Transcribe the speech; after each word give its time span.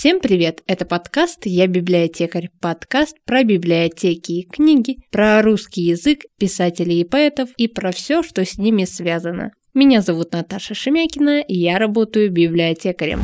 Всем 0.00 0.20
привет! 0.20 0.62
Это 0.68 0.84
подкаст 0.84 1.40
«Я 1.44 1.66
библиотекарь». 1.66 2.50
Подкаст 2.60 3.16
про 3.24 3.42
библиотеки 3.42 4.30
и 4.30 4.48
книги, 4.48 4.98
про 5.10 5.42
русский 5.42 5.80
язык, 5.80 6.20
писателей 6.38 7.00
и 7.00 7.04
поэтов 7.04 7.48
и 7.56 7.66
про 7.66 7.90
все, 7.90 8.22
что 8.22 8.44
с 8.44 8.58
ними 8.58 8.84
связано. 8.84 9.50
Меня 9.74 10.00
зовут 10.00 10.34
Наташа 10.34 10.74
Шемякина, 10.74 11.40
и 11.40 11.56
я 11.56 11.80
работаю 11.80 12.30
библиотекарем. 12.30 13.22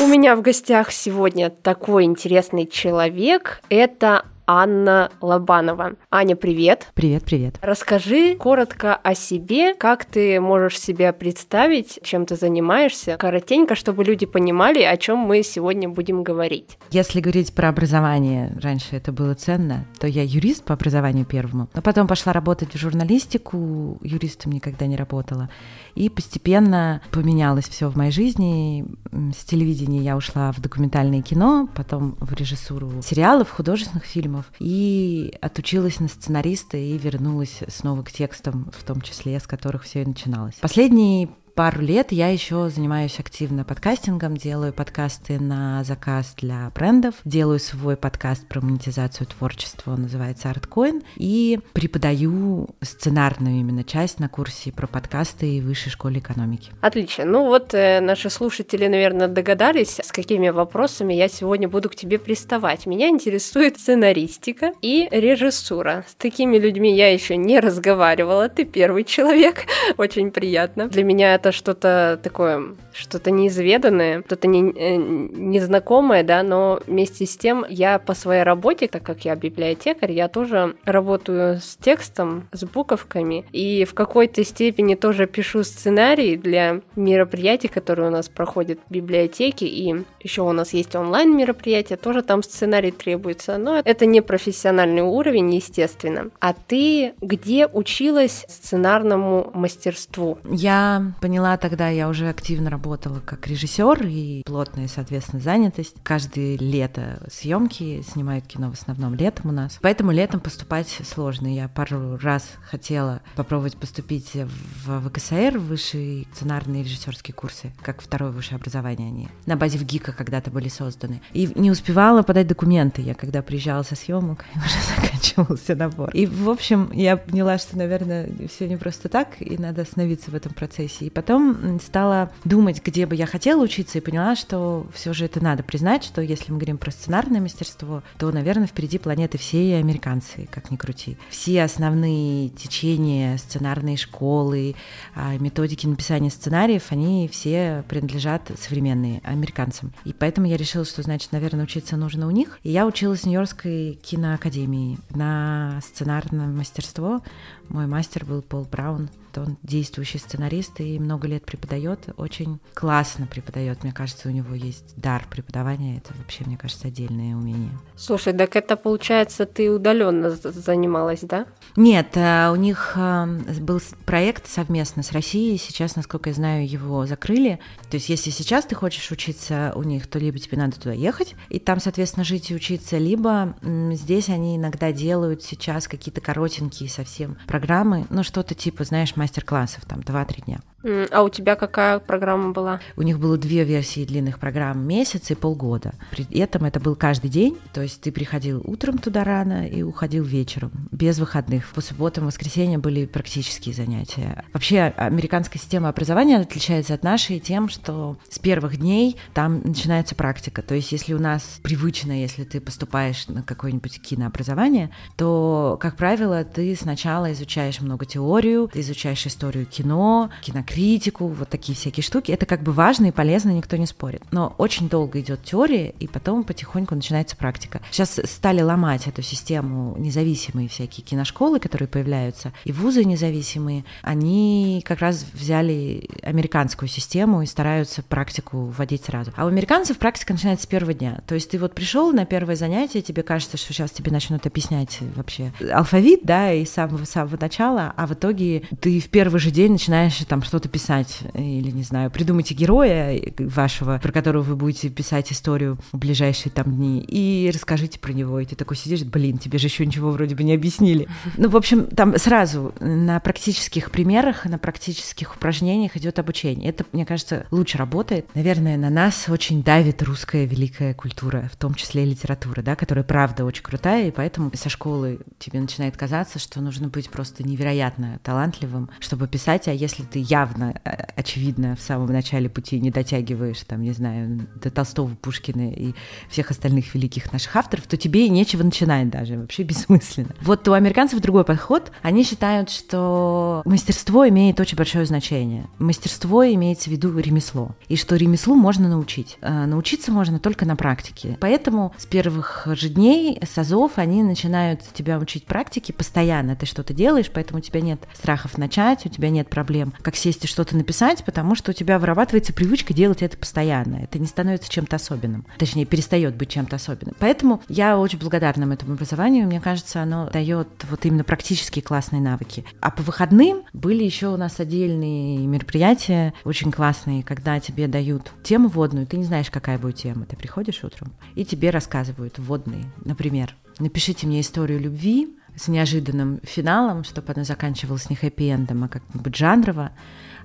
У 0.00 0.06
меня 0.06 0.36
в 0.36 0.40
гостях 0.40 0.90
сегодня 0.90 1.50
такой 1.50 2.04
интересный 2.04 2.66
человек. 2.66 3.60
Это 3.68 4.24
Анна 4.52 5.12
Лобанова. 5.20 5.92
Аня, 6.10 6.34
привет. 6.34 6.88
Привет, 6.94 7.22
привет. 7.22 7.54
Расскажи 7.62 8.34
коротко 8.34 8.96
о 8.96 9.14
себе, 9.14 9.74
как 9.74 10.04
ты 10.04 10.40
можешь 10.40 10.80
себя 10.80 11.12
представить, 11.12 12.00
чем 12.02 12.26
ты 12.26 12.34
занимаешься, 12.34 13.16
коротенько, 13.16 13.76
чтобы 13.76 14.02
люди 14.02 14.26
понимали, 14.26 14.82
о 14.82 14.96
чем 14.96 15.18
мы 15.18 15.44
сегодня 15.44 15.88
будем 15.88 16.24
говорить. 16.24 16.78
Если 16.90 17.20
говорить 17.20 17.54
про 17.54 17.68
образование, 17.68 18.52
раньше 18.60 18.96
это 18.96 19.12
было 19.12 19.34
ценно, 19.34 19.86
то 20.00 20.08
я 20.08 20.24
юрист 20.24 20.64
по 20.64 20.74
образованию 20.74 21.26
первому, 21.26 21.68
но 21.72 21.80
потом 21.80 22.08
пошла 22.08 22.32
работать 22.32 22.74
в 22.74 22.76
журналистику, 22.76 23.98
юристом 24.02 24.50
никогда 24.50 24.86
не 24.86 24.96
работала, 24.96 25.48
и 25.94 26.08
постепенно 26.08 27.00
поменялось 27.10 27.68
все 27.68 27.88
в 27.88 27.96
моей 27.96 28.12
жизни. 28.12 28.86
С 29.12 29.44
телевидения 29.44 30.00
я 30.00 30.16
ушла 30.16 30.52
в 30.52 30.60
документальное 30.60 31.22
кино, 31.22 31.68
потом 31.74 32.16
в 32.20 32.32
режиссуру 32.32 33.02
сериалов, 33.02 33.50
художественных 33.50 34.04
фильмов, 34.04 34.50
и 34.58 35.34
отучилась 35.40 36.00
на 36.00 36.08
сценариста 36.08 36.76
и 36.76 36.96
вернулась 36.98 37.60
снова 37.68 38.02
к 38.02 38.12
текстам, 38.12 38.70
в 38.76 38.82
том 38.84 39.00
числе, 39.00 39.38
с 39.38 39.46
которых 39.46 39.84
все 39.84 40.02
и 40.02 40.06
начиналось. 40.06 40.54
Последние 40.60 41.28
пару 41.54 41.80
лет 41.82 42.12
я 42.12 42.28
еще 42.28 42.68
занимаюсь 42.68 43.18
активно 43.18 43.64
подкастингом, 43.64 44.36
делаю 44.36 44.72
подкасты 44.72 45.38
на 45.38 45.84
заказ 45.84 46.34
для 46.36 46.70
брендов, 46.74 47.14
делаю 47.24 47.58
свой 47.58 47.96
подкаст 47.96 48.46
про 48.46 48.60
монетизацию 48.60 49.26
творчества, 49.26 49.92
он 49.92 50.02
называется 50.02 50.48
ArtCoin, 50.48 51.02
и 51.16 51.60
преподаю 51.72 52.68
сценарную 52.80 53.60
именно 53.60 53.84
часть 53.84 54.20
на 54.20 54.28
курсе 54.28 54.72
про 54.72 54.86
подкасты 54.86 55.56
и 55.56 55.60
высшей 55.60 55.92
школе 55.92 56.20
экономики. 56.20 56.72
Отлично. 56.80 57.24
Ну 57.24 57.46
вот 57.46 57.74
э, 57.74 58.00
наши 58.00 58.30
слушатели, 58.30 58.86
наверное, 58.86 59.28
догадались, 59.28 60.00
с 60.00 60.12
какими 60.12 60.48
вопросами 60.48 61.14
я 61.14 61.28
сегодня 61.28 61.68
буду 61.68 61.90
к 61.90 61.96
тебе 61.96 62.18
приставать. 62.18 62.86
Меня 62.86 63.08
интересует 63.08 63.78
сценаристика 63.78 64.72
и 64.82 65.08
режиссура. 65.10 66.04
С 66.08 66.14
такими 66.14 66.58
людьми 66.58 66.94
я 66.94 67.12
еще 67.12 67.36
не 67.36 67.60
разговаривала. 67.60 68.48
Ты 68.48 68.64
первый 68.64 69.04
человек. 69.04 69.66
Очень 69.96 70.30
приятно. 70.30 70.88
Для 70.88 71.04
меня 71.04 71.34
это 71.34 71.49
что-то 71.52 72.18
такое, 72.22 72.76
что-то 72.92 73.30
неизведанное, 73.30 74.22
что-то 74.26 74.48
не, 74.48 74.72
э, 74.72 74.96
незнакомое, 74.96 76.22
да, 76.22 76.42
но 76.42 76.80
вместе 76.86 77.26
с 77.26 77.36
тем 77.36 77.64
я 77.68 77.98
по 77.98 78.14
своей 78.14 78.42
работе, 78.42 78.88
так 78.88 79.02
как 79.02 79.24
я 79.24 79.34
библиотекарь, 79.36 80.12
я 80.12 80.28
тоже 80.28 80.76
работаю 80.84 81.60
с 81.60 81.76
текстом, 81.76 82.48
с 82.52 82.64
буковками, 82.64 83.44
и 83.52 83.84
в 83.84 83.94
какой-то 83.94 84.44
степени 84.44 84.94
тоже 84.94 85.26
пишу 85.26 85.62
сценарий 85.64 86.36
для 86.36 86.80
мероприятий, 86.96 87.68
которые 87.68 88.08
у 88.08 88.12
нас 88.12 88.28
проходят 88.28 88.78
в 88.88 88.92
библиотеке, 88.92 89.66
и 89.66 90.04
еще 90.20 90.42
у 90.42 90.52
нас 90.52 90.72
есть 90.72 90.94
онлайн 90.94 91.36
мероприятия, 91.36 91.96
тоже 91.96 92.22
там 92.22 92.42
сценарий 92.42 92.90
требуется, 92.90 93.58
но 93.58 93.80
это 93.84 94.06
не 94.06 94.20
профессиональный 94.20 95.02
уровень, 95.02 95.54
естественно. 95.54 96.30
А 96.40 96.52
ты 96.52 97.14
где 97.20 97.66
училась 97.66 98.44
сценарному 98.48 99.50
мастерству? 99.54 100.38
Я 100.44 101.12
поняла 101.30 101.56
тогда, 101.56 101.88
я 101.88 102.08
уже 102.08 102.28
активно 102.28 102.70
работала 102.70 103.20
как 103.20 103.46
режиссер 103.46 104.04
и 104.04 104.42
плотная, 104.44 104.88
соответственно, 104.88 105.40
занятость. 105.40 105.94
Каждое 106.02 106.56
лето 106.56 107.24
съемки, 107.30 108.02
снимают 108.02 108.48
кино 108.48 108.68
в 108.68 108.74
основном 108.74 109.14
летом 109.14 109.50
у 109.50 109.52
нас. 109.52 109.78
Поэтому 109.80 110.10
летом 110.10 110.40
поступать 110.40 110.88
сложно. 111.04 111.46
Я 111.46 111.68
пару 111.68 112.16
раз 112.16 112.54
хотела 112.68 113.20
попробовать 113.36 113.76
поступить 113.76 114.32
в 114.34 115.08
ВКСР, 115.08 115.56
в 115.56 115.68
высшие 115.68 116.26
сценарные 116.34 116.82
режиссерские 116.82 117.32
курсы, 117.32 117.72
как 117.80 118.02
второе 118.02 118.32
высшее 118.32 118.56
образование 118.56 119.06
они. 119.06 119.28
На 119.46 119.54
базе 119.54 119.78
ВГИКа 119.78 120.10
когда-то 120.10 120.50
были 120.50 120.66
созданы. 120.66 121.22
И 121.32 121.48
не 121.54 121.70
успевала 121.70 122.24
подать 122.24 122.48
документы. 122.48 123.02
Я 123.02 123.14
когда 123.14 123.40
приезжала 123.40 123.84
со 123.84 123.94
съемок, 123.94 124.44
уже 124.56 124.96
заканчивался 124.96 125.76
набор. 125.76 126.10
И, 126.10 126.26
в 126.26 126.50
общем, 126.50 126.90
я 126.90 127.16
поняла, 127.16 127.56
что, 127.58 127.78
наверное, 127.78 128.28
все 128.52 128.66
не 128.66 128.76
просто 128.76 129.08
так, 129.08 129.36
и 129.38 129.56
надо 129.58 129.82
остановиться 129.82 130.32
в 130.32 130.34
этом 130.34 130.52
процессе. 130.54 131.04
И 131.04 131.10
потом 131.20 131.78
стала 131.80 132.32
думать, 132.44 132.82
где 132.82 133.04
бы 133.04 133.14
я 133.14 133.26
хотела 133.26 133.62
учиться, 133.62 133.98
и 133.98 134.00
поняла, 134.00 134.36
что 134.36 134.86
все 134.94 135.12
же 135.12 135.26
это 135.26 135.42
надо 135.44 135.62
признать, 135.62 136.02
что 136.02 136.22
если 136.22 136.50
мы 136.50 136.56
говорим 136.56 136.78
про 136.78 136.90
сценарное 136.90 137.42
мастерство, 137.42 138.02
то, 138.18 138.32
наверное, 138.32 138.66
впереди 138.66 138.96
планеты 138.96 139.36
все 139.36 139.76
американцы, 139.76 140.48
как 140.50 140.70
ни 140.70 140.76
крути. 140.76 141.18
Все 141.28 141.62
основные 141.62 142.48
течения 142.48 143.36
сценарной 143.36 143.98
школы, 143.98 144.74
а, 145.14 145.36
методики 145.36 145.86
написания 145.86 146.30
сценариев, 146.30 146.84
они 146.88 147.28
все 147.30 147.84
принадлежат 147.86 148.50
современные 148.58 149.20
американцам. 149.22 149.92
И 150.06 150.14
поэтому 150.14 150.46
я 150.46 150.56
решила, 150.56 150.86
что, 150.86 151.02
значит, 151.02 151.32
наверное, 151.32 151.64
учиться 151.64 151.98
нужно 151.98 152.26
у 152.26 152.30
них. 152.30 152.58
И 152.62 152.70
я 152.70 152.86
училась 152.86 153.20
в 153.20 153.26
Нью-Йоркской 153.26 153.98
киноакадемии 154.02 154.98
на 155.10 155.80
сценарное 155.84 156.46
мастерство. 156.46 157.20
Мой 157.68 157.86
мастер 157.86 158.24
был 158.24 158.40
Пол 158.40 158.64
Браун. 158.64 159.10
Он 159.38 159.56
действующий 159.62 160.18
сценарист 160.18 160.80
и 160.80 160.98
много 160.98 161.28
лет 161.28 161.44
преподает, 161.44 162.08
очень 162.16 162.60
классно 162.74 163.26
преподает. 163.26 163.82
Мне 163.82 163.92
кажется, 163.92 164.28
у 164.28 164.32
него 164.32 164.54
есть 164.54 164.94
дар 164.96 165.24
преподавания. 165.28 165.98
Это 165.98 166.12
вообще, 166.18 166.44
мне 166.44 166.56
кажется, 166.56 166.88
отдельное 166.88 167.34
умение. 167.34 167.70
Слушай, 167.96 168.32
так 168.32 168.56
это 168.56 168.76
получается, 168.76 169.46
ты 169.46 169.70
удаленно 169.70 170.30
занималась, 170.30 171.20
да? 171.20 171.46
Нет, 171.76 172.16
э, 172.16 172.50
у 172.50 172.56
них 172.56 172.92
э, 172.96 173.26
был 173.60 173.80
проект 174.04 174.46
совместно 174.48 175.02
с 175.02 175.12
Россией. 175.12 175.58
Сейчас, 175.58 175.96
насколько 175.96 176.30
я 176.30 176.34
знаю, 176.34 176.68
его 176.68 177.06
закрыли. 177.06 177.60
То 177.90 177.96
есть, 177.96 178.08
если 178.08 178.30
сейчас 178.30 178.64
ты 178.64 178.74
хочешь 178.74 179.10
учиться 179.10 179.72
у 179.74 179.82
них, 179.82 180.06
то 180.06 180.18
либо 180.18 180.38
тебе 180.38 180.58
надо 180.58 180.78
туда 180.78 180.92
ехать 180.92 181.34
и 181.48 181.58
там, 181.58 181.80
соответственно, 181.80 182.24
жить 182.24 182.50
и 182.50 182.54
учиться, 182.54 182.98
либо 182.98 183.56
здесь 183.62 184.28
они 184.28 184.56
иногда 184.56 184.92
делают 184.92 185.42
сейчас 185.42 185.88
какие-то 185.88 186.20
коротенькие 186.20 186.88
совсем 186.88 187.36
программы, 187.46 188.06
ну 188.10 188.22
что-то 188.22 188.54
типа, 188.54 188.84
знаешь, 188.84 189.16
мастер-классов, 189.20 189.84
там 189.86 190.00
2-3 190.00 190.44
дня. 190.46 190.60
А 190.82 191.22
у 191.22 191.28
тебя 191.28 191.56
какая 191.56 191.98
программа 191.98 192.52
была? 192.52 192.80
У 192.96 193.02
них 193.02 193.18
было 193.18 193.36
две 193.36 193.64
версии 193.64 194.04
длинных 194.04 194.38
программ, 194.38 194.86
месяц 194.86 195.30
и 195.30 195.34
полгода. 195.34 195.92
При 196.10 196.24
этом 196.38 196.64
это 196.64 196.80
был 196.80 196.96
каждый 196.96 197.28
день, 197.28 197.58
то 197.72 197.82
есть 197.82 198.00
ты 198.00 198.10
приходил 198.12 198.62
утром 198.64 198.98
туда 198.98 199.24
рано 199.24 199.66
и 199.68 199.82
уходил 199.82 200.24
вечером, 200.24 200.72
без 200.90 201.18
выходных. 201.18 201.68
По 201.68 201.80
субботам, 201.80 202.26
воскресенье 202.26 202.78
были 202.78 203.06
практические 203.06 203.74
занятия. 203.74 204.44
Вообще, 204.52 204.92
американская 204.96 205.60
система 205.60 205.88
образования 205.88 206.38
отличается 206.38 206.94
от 206.94 207.02
нашей 207.02 207.40
тем, 207.40 207.68
что 207.68 208.16
с 208.28 208.38
первых 208.38 208.78
дней 208.78 209.16
там 209.34 209.60
начинается 209.62 210.14
практика. 210.14 210.62
То 210.62 210.74
есть 210.74 210.92
если 210.92 211.12
у 211.12 211.18
нас 211.18 211.60
привычно, 211.62 212.12
если 212.12 212.44
ты 212.44 212.60
поступаешь 212.60 213.28
на 213.28 213.42
какое-нибудь 213.42 214.00
кинообразование, 214.00 214.90
то, 215.16 215.78
как 215.80 215.96
правило, 215.96 216.44
ты 216.44 216.74
сначала 216.74 217.32
изучаешь 217.32 217.80
много 217.80 218.06
теорию, 218.06 218.68
ты 218.72 218.80
изучаешь 218.80 219.26
историю 219.26 219.66
кино, 219.66 220.30
кино 220.40 220.62
критику, 220.70 221.26
вот 221.26 221.48
такие 221.48 221.76
всякие 221.76 222.04
штуки. 222.04 222.30
Это 222.30 222.46
как 222.46 222.62
бы 222.62 222.72
важно 222.72 223.06
и 223.06 223.10
полезно, 223.10 223.50
никто 223.50 223.76
не 223.76 223.86
спорит. 223.86 224.22
Но 224.30 224.54
очень 224.56 224.88
долго 224.88 225.20
идет 225.20 225.42
теория, 225.42 225.92
и 225.98 226.06
потом 226.06 226.44
потихоньку 226.44 226.94
начинается 226.94 227.36
практика. 227.36 227.80
Сейчас 227.90 228.20
стали 228.24 228.62
ломать 228.62 229.08
эту 229.08 229.22
систему 229.22 229.96
независимые 229.98 230.68
всякие 230.68 231.04
киношколы, 231.04 231.58
которые 231.58 231.88
появляются, 231.88 232.52
и 232.64 232.70
вузы 232.70 233.04
независимые, 233.04 233.84
они 234.02 234.84
как 234.86 235.00
раз 235.00 235.26
взяли 235.32 236.08
американскую 236.22 236.88
систему 236.88 237.42
и 237.42 237.46
стараются 237.46 238.02
практику 238.02 238.66
вводить 238.66 239.04
сразу. 239.04 239.32
А 239.36 239.46
у 239.46 239.48
американцев 239.48 239.98
практика 239.98 240.32
начинается 240.32 240.64
с 240.64 240.68
первого 240.68 240.94
дня. 240.94 241.20
То 241.26 241.34
есть 241.34 241.50
ты 241.50 241.58
вот 241.58 241.74
пришел 241.74 242.12
на 242.12 242.26
первое 242.26 242.54
занятие, 242.54 243.02
тебе 243.02 243.24
кажется, 243.24 243.56
что 243.56 243.72
сейчас 243.72 243.90
тебе 243.90 244.12
начнут 244.12 244.46
объяснять 244.46 244.98
вообще 245.16 245.52
алфавит, 245.72 246.20
да, 246.22 246.52
и 246.52 246.64
с 246.64 246.70
самого, 246.70 247.04
самого 247.04 247.36
начала, 247.40 247.92
а 247.96 248.06
в 248.06 248.12
итоге 248.12 248.62
ты 248.80 249.00
в 249.00 249.08
первый 249.08 249.40
же 249.40 249.50
день 249.50 249.72
начинаешь 249.72 250.16
там 250.28 250.42
что-то 250.42 250.59
писать, 250.68 251.20
или, 251.34 251.70
не 251.70 251.82
знаю, 251.82 252.10
придумайте 252.10 252.54
героя 252.54 253.20
вашего, 253.38 253.98
про 254.02 254.12
которого 254.12 254.42
вы 254.42 254.56
будете 254.56 254.88
писать 254.88 255.32
историю 255.32 255.78
в 255.92 255.98
ближайшие 255.98 256.52
там 256.52 256.74
дни, 256.74 257.04
и 257.06 257.50
расскажите 257.52 257.98
про 257.98 258.12
него, 258.12 258.40
и 258.40 258.44
ты 258.44 258.56
такой 258.56 258.76
сидишь, 258.76 259.02
блин, 259.02 259.38
тебе 259.38 259.58
же 259.58 259.66
еще 259.66 259.86
ничего 259.86 260.10
вроде 260.10 260.34
бы 260.34 260.42
не 260.42 260.54
объяснили. 260.54 261.08
Ну, 261.36 261.48
в 261.48 261.56
общем, 261.56 261.86
там 261.86 262.18
сразу 262.18 262.74
на 262.80 263.18
практических 263.20 263.90
примерах, 263.90 264.44
на 264.44 264.58
практических 264.58 265.36
упражнениях 265.36 265.96
идет 265.96 266.18
обучение. 266.18 266.68
Это, 266.68 266.84
мне 266.92 267.06
кажется, 267.06 267.46
лучше 267.50 267.78
работает. 267.78 268.26
Наверное, 268.34 268.76
на 268.76 268.90
нас 268.90 269.28
очень 269.28 269.62
давит 269.62 270.02
русская 270.02 270.44
великая 270.44 270.92
культура, 270.92 271.48
в 271.50 271.56
том 271.56 271.74
числе 271.74 272.04
и 272.04 272.10
литература, 272.10 272.62
да, 272.62 272.76
которая 272.76 273.04
правда 273.04 273.44
очень 273.44 273.62
крутая, 273.62 274.08
и 274.08 274.10
поэтому 274.10 274.50
со 274.54 274.68
школы 274.68 275.20
тебе 275.38 275.60
начинает 275.60 275.96
казаться, 275.96 276.38
что 276.38 276.60
нужно 276.60 276.88
быть 276.88 277.08
просто 277.08 277.42
невероятно 277.42 278.18
талантливым, 278.22 278.90
чтобы 278.98 279.28
писать, 279.28 279.68
а 279.68 279.72
если 279.72 280.02
ты 280.02 280.18
явно 280.18 280.49
явно, 280.50 280.74
э, 280.84 280.90
очевидно, 281.16 281.76
в 281.76 281.80
самом 281.80 282.06
начале 282.06 282.48
пути 282.48 282.80
не 282.80 282.90
дотягиваешь, 282.90 283.60
там, 283.66 283.82
не 283.82 283.92
знаю, 283.92 284.46
до 284.56 284.70
Толстого, 284.70 285.14
Пушкина 285.14 285.70
и 285.70 285.94
всех 286.28 286.50
остальных 286.50 286.94
великих 286.94 287.32
наших 287.32 287.54
авторов, 287.56 287.86
то 287.86 287.96
тебе 287.96 288.26
и 288.26 288.30
нечего 288.30 288.62
начинать 288.62 289.10
даже, 289.10 289.38
вообще 289.38 289.62
бессмысленно. 289.70 290.34
Вот 290.40 290.66
у 290.68 290.72
американцев 290.72 291.20
другой 291.20 291.44
подход. 291.44 291.92
Они 292.02 292.24
считают, 292.24 292.70
что 292.70 293.62
мастерство 293.64 294.28
имеет 294.28 294.58
очень 294.60 294.76
большое 294.76 295.06
значение. 295.06 295.66
Мастерство 295.78 296.44
имеется 296.44 296.90
в 296.90 296.92
виду 296.92 297.16
ремесло. 297.18 297.74
И 297.88 297.96
что 297.96 298.16
ремеслу 298.16 298.54
можно 298.54 298.88
научить. 298.88 299.38
Э, 299.40 299.66
научиться 299.66 300.12
можно 300.12 300.38
только 300.38 300.66
на 300.66 300.76
практике. 300.76 301.36
Поэтому 301.40 301.92
с 301.96 302.06
первых 302.06 302.66
же 302.72 302.88
дней, 302.88 303.38
с 303.42 303.56
азов, 303.58 303.92
они 303.96 304.22
начинают 304.22 304.80
тебя 304.94 305.18
учить 305.18 305.46
практике 305.46 305.92
постоянно. 305.92 306.56
Ты 306.56 306.66
что-то 306.66 306.94
делаешь, 306.94 307.30
поэтому 307.32 307.58
у 307.58 307.62
тебя 307.62 307.80
нет 307.80 308.00
страхов 308.14 308.58
начать, 308.58 309.06
у 309.06 309.08
тебя 309.08 309.30
нет 309.30 309.48
проблем, 309.48 309.92
как 310.02 310.16
сесть 310.16 310.39
и 310.44 310.48
что-то 310.48 310.76
написать, 310.76 311.24
потому 311.24 311.54
что 311.54 311.70
у 311.70 311.74
тебя 311.74 311.98
вырабатывается 311.98 312.52
привычка 312.52 312.94
делать 312.94 313.22
это 313.22 313.36
постоянно. 313.36 313.96
Это 313.96 314.18
не 314.18 314.26
становится 314.26 314.70
чем-то 314.70 314.96
особенным. 314.96 315.46
Точнее, 315.58 315.84
перестает 315.84 316.34
быть 316.34 316.50
чем-то 316.50 316.76
особенным. 316.76 317.14
Поэтому 317.18 317.62
я 317.68 317.98
очень 317.98 318.18
благодарна 318.18 318.72
этому 318.72 318.94
образованию. 318.94 319.46
Мне 319.46 319.60
кажется, 319.60 320.02
оно 320.02 320.28
дает 320.30 320.68
вот 320.88 321.04
именно 321.04 321.24
практические 321.24 321.82
классные 321.82 322.22
навыки. 322.22 322.64
А 322.80 322.90
по 322.90 323.02
выходным 323.02 323.62
были 323.72 324.04
еще 324.04 324.28
у 324.28 324.36
нас 324.36 324.60
отдельные 324.60 325.38
мероприятия, 325.46 326.34
очень 326.44 326.72
классные, 326.72 327.22
когда 327.22 327.60
тебе 327.60 327.88
дают 327.88 328.32
тему 328.42 328.68
водную, 328.68 329.06
ты 329.06 329.16
не 329.16 329.24
знаешь, 329.24 329.50
какая 329.50 329.78
будет 329.78 329.96
тема. 329.96 330.26
Ты 330.26 330.36
приходишь 330.36 330.84
утром, 330.84 331.12
и 331.34 331.44
тебе 331.44 331.70
рассказывают 331.70 332.38
водные. 332.38 332.84
Например, 333.04 333.54
напишите 333.78 334.26
мне 334.26 334.40
историю 334.40 334.80
любви, 334.80 335.28
с 335.56 335.68
неожиданным 335.68 336.40
финалом, 336.42 337.04
чтобы 337.04 337.32
она 337.32 337.44
заканчивалась 337.44 338.08
не 338.08 338.16
хэппи-эндом, 338.16 338.84
а 338.84 338.88
как-нибудь 338.88 339.36
жанрово, 339.36 339.92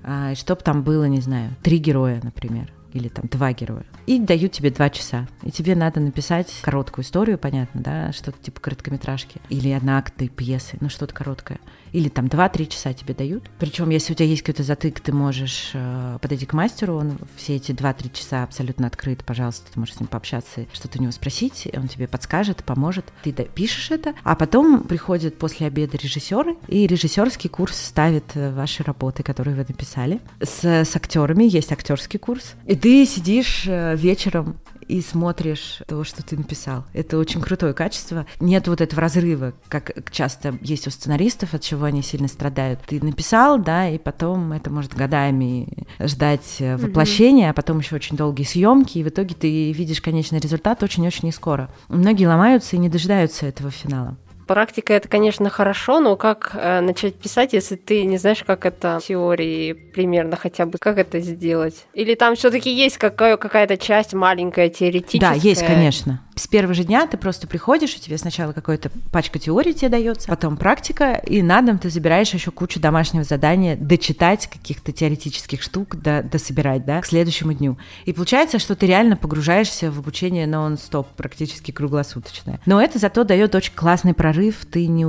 а, 0.06 0.36
чтобы 0.36 0.62
там 0.62 0.84
было, 0.84 1.06
не 1.06 1.20
знаю, 1.20 1.56
три 1.64 1.80
героя, 1.80 2.20
например 2.24 2.72
или 2.96 3.10
там 3.10 3.26
два 3.30 3.52
героя. 3.52 3.86
И 4.08 4.20
дают 4.20 4.54
тебе 4.54 4.72
два 4.72 4.90
часа. 4.90 5.28
И 5.44 5.52
тебе 5.52 5.76
надо 5.76 6.00
написать 6.00 6.48
короткую 6.62 7.04
историю, 7.04 7.38
понятно, 7.38 7.82
да, 7.82 8.14
что-то 8.14 8.42
типа 8.42 8.62
короткометражки. 8.62 9.42
Или 9.50 9.70
одноактной 9.72 10.30
пьесы, 10.30 10.78
ну 10.80 10.88
что-то 10.88 11.14
короткое. 11.14 11.60
Или 11.96 12.10
там 12.10 12.28
два-три 12.28 12.68
часа 12.68 12.92
тебе 12.92 13.14
дают. 13.14 13.50
Причем, 13.58 13.90
если 13.90 14.12
у 14.12 14.16
тебя 14.18 14.28
есть 14.28 14.42
какой-то 14.42 14.64
затык, 14.64 15.00
ты 15.00 15.14
можешь 15.14 15.72
э, 15.74 16.18
подойти 16.22 16.46
к 16.46 16.52
мастеру, 16.52 16.98
он 16.98 17.18
все 17.38 17.56
эти 17.56 17.72
два-три 17.72 18.12
часа 18.12 18.44
абсолютно 18.44 18.88
открыт, 18.88 19.24
пожалуйста, 19.24 19.72
ты 19.74 19.80
можешь 19.80 19.96
с 19.96 20.00
ним 20.02 20.08
пообщаться, 20.08 20.66
что-то 20.74 21.00
у 21.00 21.02
него 21.02 21.14
спросить, 21.14 21.70
он 21.74 21.88
тебе 21.88 22.10
подскажет, 22.10 22.66
поможет. 22.66 23.06
Ты 23.24 23.32
пишешь 23.32 23.92
это, 23.92 24.14
а 24.26 24.36
потом 24.36 24.84
приходят 24.84 25.38
после 25.38 25.68
обеда 25.68 25.96
режиссеры, 25.96 26.58
и 26.68 26.86
режиссерский 26.86 27.50
курс 27.50 27.78
ставит 27.78 28.26
э, 28.34 28.54
ваши 28.54 28.84
работы, 28.84 29.24
которые 29.24 29.56
вы 29.56 29.66
написали. 29.66 30.20
С, 30.42 30.66
с 30.66 30.96
актерами 30.98 31.46
есть 31.46 31.72
актерский 31.72 32.20
курс. 32.20 32.56
И 32.66 32.76
ты 32.76 33.06
сидишь 33.06 33.64
э, 33.68 33.96
вечером 33.96 34.58
и 34.88 35.02
смотришь 35.02 35.82
то, 35.88 36.04
что 36.04 36.24
ты 36.24 36.38
написал. 36.38 36.86
Это 36.94 37.18
очень 37.18 37.42
крутое 37.42 37.74
качество. 37.74 38.26
Нет 38.40 38.68
вот 38.68 38.82
этого 38.82 39.02
разрыва, 39.02 39.54
как 39.68 40.12
часто 40.12 40.58
есть 40.62 40.88
у 40.88 40.92
сценаристов, 40.92 41.54
от 41.54 41.62
чего 41.62 41.86
они 41.86 42.02
сильно 42.02 42.28
страдают. 42.28 42.82
Ты 42.86 43.04
написал, 43.04 43.60
да, 43.60 43.90
и 43.90 43.98
потом 43.98 44.52
это 44.52 44.70
может 44.70 44.94
годами 44.94 45.68
ждать 46.00 46.58
э, 46.60 46.78
воплощения, 46.78 47.48
mm-hmm. 47.48 47.52
а 47.52 47.54
потом 47.54 47.80
еще 47.80 47.96
очень 47.96 48.18
долгие 48.18 48.44
съемки, 48.44 49.00
и 49.00 49.04
в 49.04 49.10
итоге 49.10 49.36
ты 49.36 49.72
видишь 49.72 50.02
конечный 50.02 50.40
результат 50.40 50.84
очень-очень 50.84 51.26
не 51.26 51.32
скоро. 51.32 51.70
Многие 51.88 52.26
ломаются 52.26 52.76
и 52.76 52.80
не 52.80 52.90
дожидаются 52.90 53.46
этого 53.46 53.72
финала. 53.72 54.18
Практика 54.48 54.94
это, 54.94 55.08
конечно, 55.08 55.50
хорошо, 55.50 56.00
но 56.00 56.16
как 56.16 56.52
э, 56.54 56.82
начать 56.82 57.16
писать, 57.16 57.54
если 57.54 57.76
ты 57.76 58.04
не 58.06 58.18
знаешь, 58.18 58.44
как 58.44 58.66
это 58.66 59.00
в 59.00 59.06
теории 59.06 59.74
примерно 59.74 60.36
хотя 60.36 60.66
бы, 60.66 60.78
как 60.78 60.98
это 60.98 61.20
сделать? 61.20 61.86
Или 61.94 62.16
там 62.16 62.36
все-таки 62.36 62.72
есть 62.72 62.98
какая- 62.98 63.38
какая-то 63.38 63.78
часть 63.78 64.14
маленькая 64.14 64.70
теоретическая? 64.70 65.20
Да, 65.20 65.34
есть, 65.34 65.66
конечно 65.66 66.22
с 66.36 66.48
первого 66.48 66.74
же 66.74 66.84
дня 66.84 67.08
ты 67.08 67.18
просто 67.18 67.48
приходишь, 67.48 67.96
и 67.96 68.00
тебе 68.00 68.18
сначала 68.18 68.52
какая-то 68.52 68.92
пачка 69.12 69.40
теории 69.40 69.72
тебе 69.72 69.90
дается, 69.90 70.28
потом 70.28 70.58
практика, 70.58 71.22
и 71.26 71.42
на 71.42 71.62
дом 71.62 71.78
ты 71.80 71.90
забираешь 71.90 72.34
еще 72.34 72.52
кучу 72.52 72.80
домашнего 72.80 73.24
задания 73.24 73.78
дочитать 73.78 74.48
каких-то 74.48 74.92
теоретических 74.92 75.62
штук, 75.62 75.96
да, 75.96 76.22
дособирать, 76.22 76.86
да, 76.86 77.02
к 77.02 77.06
следующему 77.06 77.54
дню. 77.54 77.78
И 78.06 78.14
получается, 78.14 78.60
что 78.60 78.76
ты 78.76 78.86
реально 78.86 79.16
погружаешься 79.16 79.90
в 79.92 80.00
обучение 80.00 80.46
нон-стоп, 80.46 81.08
практически 81.16 81.72
круглосуточное. 81.72 82.60
Но 82.66 82.82
это 82.82 83.00
зато 83.00 83.24
дает 83.24 83.56
очень 83.56 83.74
классный 83.74 84.14
прорыв, 84.14 84.35
ты 84.70 84.88
не, 84.88 85.06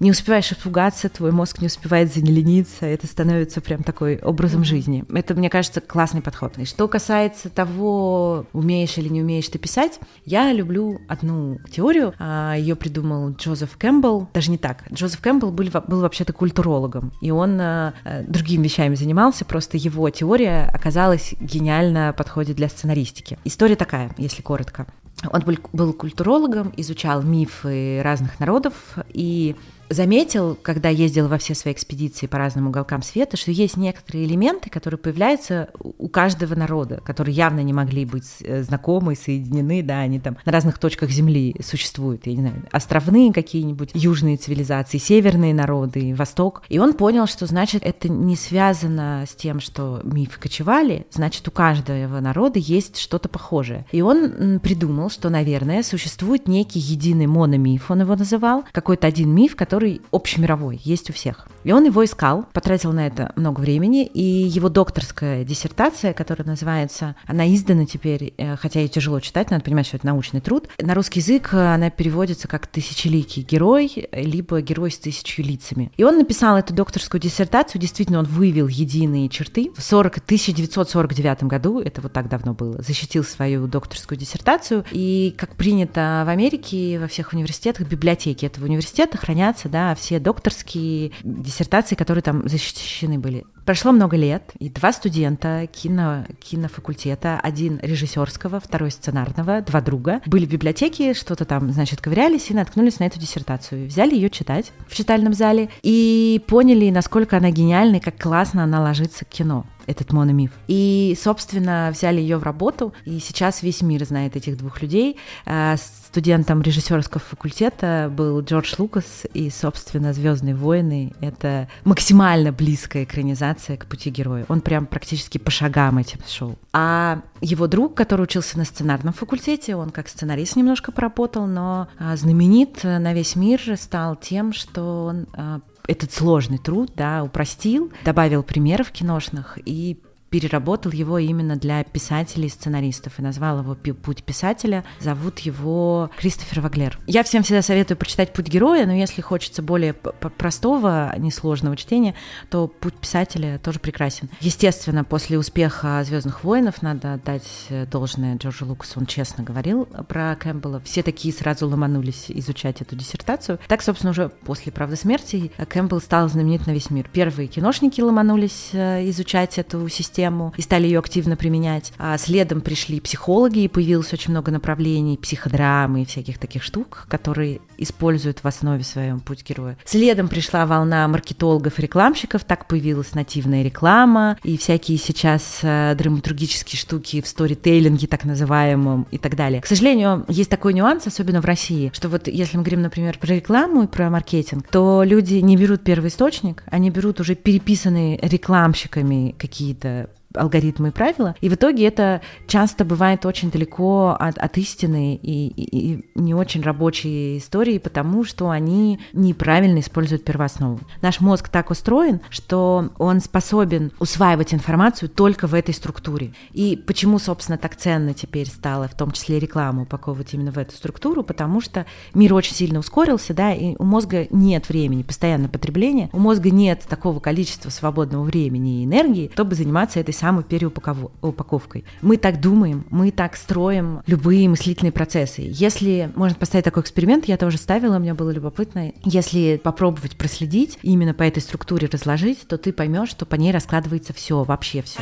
не 0.00 0.10
успеваешь 0.10 0.52
испугаться, 0.52 1.08
твой 1.08 1.32
мозг 1.32 1.60
не 1.60 1.66
успевает 1.66 2.12
занелениться, 2.12 2.86
это 2.86 3.06
становится 3.06 3.60
прям 3.60 3.82
такой 3.82 4.18
образом 4.18 4.64
жизни. 4.64 5.04
Это, 5.12 5.34
мне 5.34 5.50
кажется, 5.50 5.80
классный 5.80 6.22
подход. 6.22 6.58
И 6.58 6.64
что 6.64 6.88
касается 6.88 7.50
того, 7.50 8.46
умеешь 8.52 8.98
или 8.98 9.08
не 9.08 9.22
умеешь 9.22 9.48
ты 9.48 9.58
писать, 9.58 9.98
я 10.24 10.52
люблю 10.52 11.00
одну 11.08 11.58
теорию. 11.70 12.14
А, 12.18 12.54
Ее 12.54 12.76
придумал 12.76 13.30
Джозеф 13.30 13.76
Кэмпбелл. 13.76 14.28
Даже 14.34 14.50
не 14.50 14.58
так. 14.58 14.84
Джозеф 14.92 15.20
Кэмпбелл 15.20 15.50
был, 15.50 15.68
был 15.86 16.00
вообще-то 16.00 16.32
культурологом, 16.32 17.12
и 17.20 17.30
он 17.30 17.58
а, 17.60 17.94
э, 18.04 18.24
другими 18.24 18.64
вещами 18.64 18.94
занимался, 18.94 19.44
просто 19.44 19.76
его 19.76 20.08
теория 20.10 20.70
оказалась 20.72 21.34
гениально 21.40 22.14
подходит 22.16 22.56
для 22.56 22.68
сценаристики. 22.68 23.38
История 23.44 23.76
такая, 23.76 24.10
если 24.18 24.42
коротко. 24.42 24.86
Он 25.30 25.42
был, 25.72 25.92
культурологом, 25.92 26.72
изучал 26.76 27.22
мифы 27.22 28.00
разных 28.02 28.38
народов, 28.38 28.74
и 29.08 29.56
заметил, 29.88 30.56
когда 30.60 30.88
ездил 30.88 31.28
во 31.28 31.38
все 31.38 31.54
свои 31.54 31.72
экспедиции 31.74 32.26
по 32.26 32.38
разным 32.38 32.68
уголкам 32.68 33.02
света, 33.02 33.36
что 33.36 33.50
есть 33.50 33.76
некоторые 33.76 34.24
элементы, 34.24 34.70
которые 34.70 34.98
появляются 34.98 35.68
у 35.78 36.08
каждого 36.08 36.54
народа, 36.54 37.00
которые 37.04 37.34
явно 37.34 37.60
не 37.60 37.72
могли 37.72 38.04
быть 38.04 38.24
э, 38.40 38.62
знакомы, 38.62 39.14
соединены, 39.14 39.82
да, 39.82 40.00
они 40.00 40.20
там 40.20 40.36
на 40.44 40.52
разных 40.52 40.78
точках 40.78 41.10
Земли 41.10 41.56
существуют, 41.62 42.26
я 42.26 42.34
не 42.34 42.40
знаю, 42.40 42.62
островные 42.72 43.32
какие-нибудь, 43.32 43.90
южные 43.94 44.36
цивилизации, 44.36 44.98
северные 44.98 45.54
народы, 45.54 46.14
Восток. 46.14 46.62
И 46.68 46.78
он 46.78 46.94
понял, 46.94 47.26
что 47.26 47.46
значит 47.46 47.82
это 47.84 48.08
не 48.08 48.36
связано 48.36 49.24
с 49.28 49.34
тем, 49.34 49.60
что 49.60 50.00
мифы 50.04 50.40
кочевали, 50.40 51.06
значит 51.10 51.46
у 51.48 51.50
каждого 51.50 52.20
народа 52.20 52.58
есть 52.58 52.98
что-то 52.98 53.28
похожее. 53.28 53.86
И 53.92 54.02
он 54.02 54.60
придумал, 54.60 55.10
что, 55.10 55.30
наверное, 55.30 55.82
существует 55.82 56.48
некий 56.48 56.78
единый 56.78 57.26
мономиф, 57.26 57.90
он 57.90 58.00
его 58.00 58.16
называл, 58.16 58.64
какой-то 58.72 59.06
один 59.06 59.30
миф, 59.30 59.56
который 59.56 59.75
который 59.76 60.00
общемировой, 60.10 60.80
есть 60.82 61.10
у 61.10 61.12
всех. 61.12 61.48
И 61.62 61.70
он 61.70 61.84
его 61.84 62.02
искал, 62.02 62.46
потратил 62.54 62.92
на 62.92 63.06
это 63.06 63.32
много 63.36 63.60
времени, 63.60 64.06
и 64.06 64.22
его 64.22 64.70
докторская 64.70 65.44
диссертация, 65.44 66.14
которая 66.14 66.46
называется, 66.46 67.14
она 67.26 67.46
издана 67.54 67.84
теперь, 67.84 68.32
э, 68.38 68.56
хотя 68.56 68.80
ее 68.80 68.88
тяжело 68.88 69.20
читать, 69.20 69.50
надо 69.50 69.64
понимать, 69.64 69.86
что 69.86 69.98
это 69.98 70.06
научный 70.06 70.40
труд. 70.40 70.68
На 70.78 70.94
русский 70.94 71.20
язык 71.20 71.50
э, 71.52 71.74
она 71.74 71.90
переводится 71.90 72.48
как 72.48 72.68
«тысячеликий 72.68 73.42
герой», 73.42 74.08
либо 74.12 74.62
«герой 74.62 74.90
с 74.90 74.96
тысячью 74.96 75.44
лицами». 75.44 75.92
И 75.98 76.04
он 76.04 76.16
написал 76.16 76.56
эту 76.56 76.72
докторскую 76.72 77.20
диссертацию, 77.20 77.78
действительно, 77.78 78.20
он 78.20 78.24
выявил 78.24 78.68
единые 78.68 79.28
черты. 79.28 79.72
В 79.76 79.82
40, 79.82 80.18
1949 80.18 81.42
году, 81.42 81.80
это 81.80 82.00
вот 82.00 82.14
так 82.14 82.30
давно 82.30 82.54
было, 82.54 82.80
защитил 82.80 83.24
свою 83.24 83.66
докторскую 83.66 84.16
диссертацию, 84.16 84.86
и, 84.90 85.34
как 85.36 85.54
принято 85.56 86.22
в 86.24 86.30
Америке, 86.30 86.98
во 86.98 87.08
всех 87.08 87.34
университетах, 87.34 87.86
библиотеки 87.86 88.46
этого 88.46 88.64
университета 88.64 89.18
хранятся 89.18 89.65
да, 89.68 89.94
все 89.94 90.18
докторские 90.18 91.12
диссертации, 91.22 91.94
которые 91.94 92.22
там 92.22 92.48
защищены 92.48 93.18
были. 93.18 93.44
Прошло 93.66 93.90
много 93.90 94.16
лет, 94.16 94.52
и 94.60 94.70
два 94.70 94.92
студента 94.92 95.66
кино, 95.66 96.24
кинофакультета, 96.38 97.40
один 97.42 97.80
режиссерского, 97.82 98.60
второй 98.60 98.92
сценарного, 98.92 99.60
два 99.60 99.80
друга, 99.80 100.20
были 100.24 100.46
в 100.46 100.50
библиотеке, 100.50 101.14
что-то 101.14 101.44
там, 101.44 101.72
значит, 101.72 102.00
ковырялись 102.00 102.48
и 102.48 102.54
наткнулись 102.54 103.00
на 103.00 103.04
эту 103.04 103.18
диссертацию. 103.18 103.88
Взяли 103.88 104.14
ее 104.14 104.30
читать 104.30 104.70
в 104.86 104.94
читальном 104.94 105.34
зале 105.34 105.68
и 105.82 106.40
поняли, 106.46 106.90
насколько 106.90 107.38
она 107.38 107.50
гениальна 107.50 107.96
и 107.96 108.00
как 108.00 108.22
классно 108.22 108.62
она 108.62 108.80
ложится 108.80 109.24
к 109.24 109.30
кино 109.30 109.66
этот 109.86 110.12
мономиф. 110.12 110.50
И, 110.68 111.16
собственно, 111.20 111.90
взяли 111.92 112.20
ее 112.20 112.36
в 112.36 112.42
работу, 112.42 112.92
и 113.04 113.18
сейчас 113.20 113.62
весь 113.62 113.82
мир 113.82 114.04
знает 114.04 114.36
этих 114.36 114.56
двух 114.56 114.82
людей. 114.82 115.16
А, 115.44 115.76
студентом 115.76 116.62
режиссерского 116.62 117.20
факультета 117.20 118.12
был 118.12 118.40
Джордж 118.40 118.74
Лукас, 118.78 119.26
и, 119.32 119.50
собственно, 119.50 120.12
Звездные 120.12 120.54
войны 120.54 121.12
это 121.20 121.68
максимально 121.84 122.52
близкая 122.52 123.04
экранизация 123.04 123.55
к 123.56 123.86
пути 123.86 124.10
героя. 124.10 124.44
Он 124.48 124.60
прям 124.60 124.86
практически 124.86 125.38
по 125.38 125.50
шагам 125.50 125.98
этим 125.98 126.20
шел. 126.26 126.56
А 126.72 127.22
его 127.40 127.66
друг, 127.66 127.94
который 127.94 128.22
учился 128.22 128.58
на 128.58 128.64
сценарном 128.64 129.14
факультете, 129.14 129.76
он 129.76 129.90
как 129.90 130.08
сценарист 130.08 130.56
немножко 130.56 130.92
поработал, 130.92 131.46
но 131.46 131.88
а, 131.98 132.16
знаменит 132.16 132.84
на 132.84 133.12
весь 133.12 133.36
мир 133.36 133.60
стал 133.76 134.16
тем, 134.16 134.52
что 134.52 135.06
он 135.06 135.26
а, 135.34 135.60
этот 135.86 136.12
сложный 136.12 136.58
труд, 136.58 136.92
да, 136.94 137.22
упростил, 137.22 137.92
добавил 138.04 138.42
примеров 138.42 138.90
киношных 138.90 139.58
и 139.64 140.00
переработал 140.36 140.92
его 140.92 141.18
именно 141.18 141.56
для 141.56 141.82
писателей 141.82 142.48
и 142.48 142.50
сценаристов 142.50 143.18
и 143.18 143.22
назвал 143.22 143.60
его 143.60 143.74
«Путь 143.74 144.22
писателя». 144.22 144.84
Зовут 145.00 145.38
его 145.38 146.10
Кристофер 146.18 146.60
Ваглер. 146.60 146.98
Я 147.06 147.22
всем 147.22 147.42
всегда 147.42 147.62
советую 147.62 147.96
прочитать 147.96 148.34
«Путь 148.34 148.48
героя», 148.48 148.84
но 148.84 148.92
если 148.92 149.22
хочется 149.22 149.62
более 149.62 149.94
простого, 149.94 151.14
несложного 151.16 151.74
чтения, 151.74 152.14
то 152.50 152.68
«Путь 152.68 152.96
писателя» 152.96 153.58
тоже 153.58 153.78
прекрасен. 153.78 154.28
Естественно, 154.40 155.04
после 155.04 155.38
успеха 155.38 156.02
Звездных 156.04 156.44
войнов 156.44 156.82
надо 156.82 157.14
отдать 157.14 157.48
должное 157.90 158.36
Джорджу 158.36 158.66
Лукасу. 158.66 159.00
Он 159.00 159.06
честно 159.06 159.42
говорил 159.42 159.86
про 159.86 160.36
Кэмпбелла. 160.36 160.82
Все 160.84 161.02
такие 161.02 161.32
сразу 161.32 161.66
ломанулись 161.66 162.26
изучать 162.28 162.82
эту 162.82 162.94
диссертацию. 162.94 163.58
Так, 163.68 163.80
собственно, 163.80 164.10
уже 164.10 164.28
после 164.28 164.70
«Правды 164.70 164.96
смерти» 164.96 165.50
Кэмпбелл 165.56 166.02
стал 166.02 166.28
знаменит 166.28 166.66
на 166.66 166.72
весь 166.72 166.90
мир. 166.90 167.08
Первые 167.10 167.48
киношники 167.48 168.02
ломанулись 168.02 168.68
э, 168.74 169.08
изучать 169.08 169.56
эту 169.56 169.88
систему 169.88 170.25
и 170.56 170.62
стали 170.62 170.86
ее 170.86 170.98
активно 170.98 171.36
применять. 171.36 171.92
А 171.98 172.16
следом 172.18 172.60
пришли 172.60 173.00
психологи, 173.00 173.60
и 173.60 173.68
появилось 173.68 174.12
очень 174.12 174.30
много 174.30 174.50
направлений, 174.52 175.16
психодрамы 175.16 176.02
и 176.02 176.04
всяких 176.04 176.38
таких 176.38 176.62
штук, 176.62 177.06
которые 177.08 177.60
используют 177.78 178.40
в 178.42 178.46
основе 178.46 178.84
своем 178.84 179.20
путь 179.20 179.44
героя. 179.48 179.76
Следом 179.84 180.28
пришла 180.28 180.66
волна 180.66 181.06
маркетологов 181.08 181.78
и 181.78 181.82
рекламщиков, 181.82 182.44
так 182.44 182.66
появилась 182.68 183.14
нативная 183.14 183.62
реклама 183.62 184.38
и 184.42 184.56
всякие 184.56 184.98
сейчас 184.98 185.60
э, 185.62 185.94
драматургические 185.96 186.78
штуки 186.78 187.20
в 187.20 187.26
сторителлинге 187.26 188.06
так 188.06 188.24
называемом 188.24 189.06
и 189.10 189.18
так 189.18 189.36
далее. 189.36 189.60
К 189.60 189.66
сожалению, 189.66 190.24
есть 190.28 190.50
такой 190.50 190.74
нюанс, 190.74 191.06
особенно 191.06 191.40
в 191.40 191.44
России, 191.44 191.90
что 191.94 192.08
вот 192.08 192.28
если 192.28 192.56
мы 192.56 192.62
говорим, 192.62 192.82
например, 192.82 193.18
про 193.18 193.34
рекламу 193.34 193.84
и 193.84 193.86
про 193.86 194.10
маркетинг, 194.10 194.66
то 194.70 195.02
люди 195.04 195.34
не 195.34 195.56
берут 195.56 195.82
первый 195.84 196.08
источник, 196.08 196.62
они 196.66 196.90
берут 196.90 197.20
уже 197.20 197.34
переписанные 197.34 198.18
рекламщиками 198.22 199.34
какие-то 199.38 200.10
алгоритмы 200.36 200.88
и 200.88 200.90
правила. 200.90 201.34
И 201.40 201.48
в 201.48 201.54
итоге 201.54 201.86
это 201.86 202.20
часто 202.46 202.84
бывает 202.84 203.26
очень 203.26 203.50
далеко 203.50 204.16
от, 204.18 204.38
от 204.38 204.58
истины 204.58 205.14
и, 205.16 205.48
и, 205.48 205.92
и 205.92 206.04
не 206.14 206.34
очень 206.34 206.62
рабочие 206.62 207.38
истории, 207.38 207.78
потому 207.78 208.24
что 208.24 208.50
они 208.50 209.00
неправильно 209.12 209.80
используют 209.80 210.24
первооснову. 210.24 210.80
Наш 211.02 211.20
мозг 211.20 211.48
так 211.48 211.70
устроен, 211.70 212.20
что 212.30 212.90
он 212.98 213.20
способен 213.20 213.92
усваивать 213.98 214.54
информацию 214.54 215.08
только 215.08 215.46
в 215.46 215.54
этой 215.54 215.74
структуре. 215.74 216.32
И 216.52 216.76
почему, 216.86 217.18
собственно, 217.18 217.58
так 217.58 217.76
ценно 217.76 218.14
теперь 218.14 218.48
стало, 218.48 218.88
в 218.88 218.94
том 218.94 219.10
числе 219.10 219.38
рекламу, 219.38 219.82
упаковывать 219.82 220.34
именно 220.34 220.50
в 220.50 220.58
эту 220.58 220.74
структуру, 220.74 221.22
потому 221.22 221.60
что 221.60 221.86
мир 222.14 222.34
очень 222.34 222.54
сильно 222.54 222.78
ускорился, 222.78 223.34
да, 223.34 223.52
и 223.52 223.76
у 223.78 223.84
мозга 223.84 224.26
нет 224.30 224.68
времени, 224.68 225.02
постоянное 225.02 225.48
потребление, 225.48 226.10
у 226.12 226.18
мозга 226.18 226.50
нет 226.50 226.84
такого 226.88 227.20
количества 227.20 227.70
свободного 227.70 228.22
времени 228.24 228.82
и 228.82 228.84
энергии, 228.84 229.30
чтобы 229.32 229.54
заниматься 229.54 230.00
этой 230.00 230.14
самой 230.14 230.25
самой 230.26 230.42
переупаковкой. 230.42 231.84
Мы 232.02 232.16
так 232.16 232.40
думаем, 232.40 232.84
мы 232.90 233.12
так 233.12 233.36
строим 233.36 234.00
любые 234.08 234.48
мыслительные 234.48 234.90
процессы. 234.90 235.42
Если 235.46 236.10
можно 236.16 236.36
поставить 236.36 236.64
такой 236.64 236.82
эксперимент, 236.82 237.26
я 237.26 237.36
тоже 237.36 237.58
ставила, 237.58 238.00
мне 238.00 238.12
было 238.12 238.30
любопытно. 238.30 238.92
Если 239.04 239.60
попробовать 239.62 240.16
проследить, 240.16 240.80
именно 240.82 241.14
по 241.14 241.22
этой 241.22 241.40
структуре 241.40 241.86
разложить, 241.86 242.48
то 242.48 242.58
ты 242.58 242.72
поймешь, 242.72 243.10
что 243.10 243.24
по 243.24 243.36
ней 243.36 243.52
раскладывается 243.52 244.12
все, 244.12 244.42
вообще 244.42 244.82
все. 244.82 244.98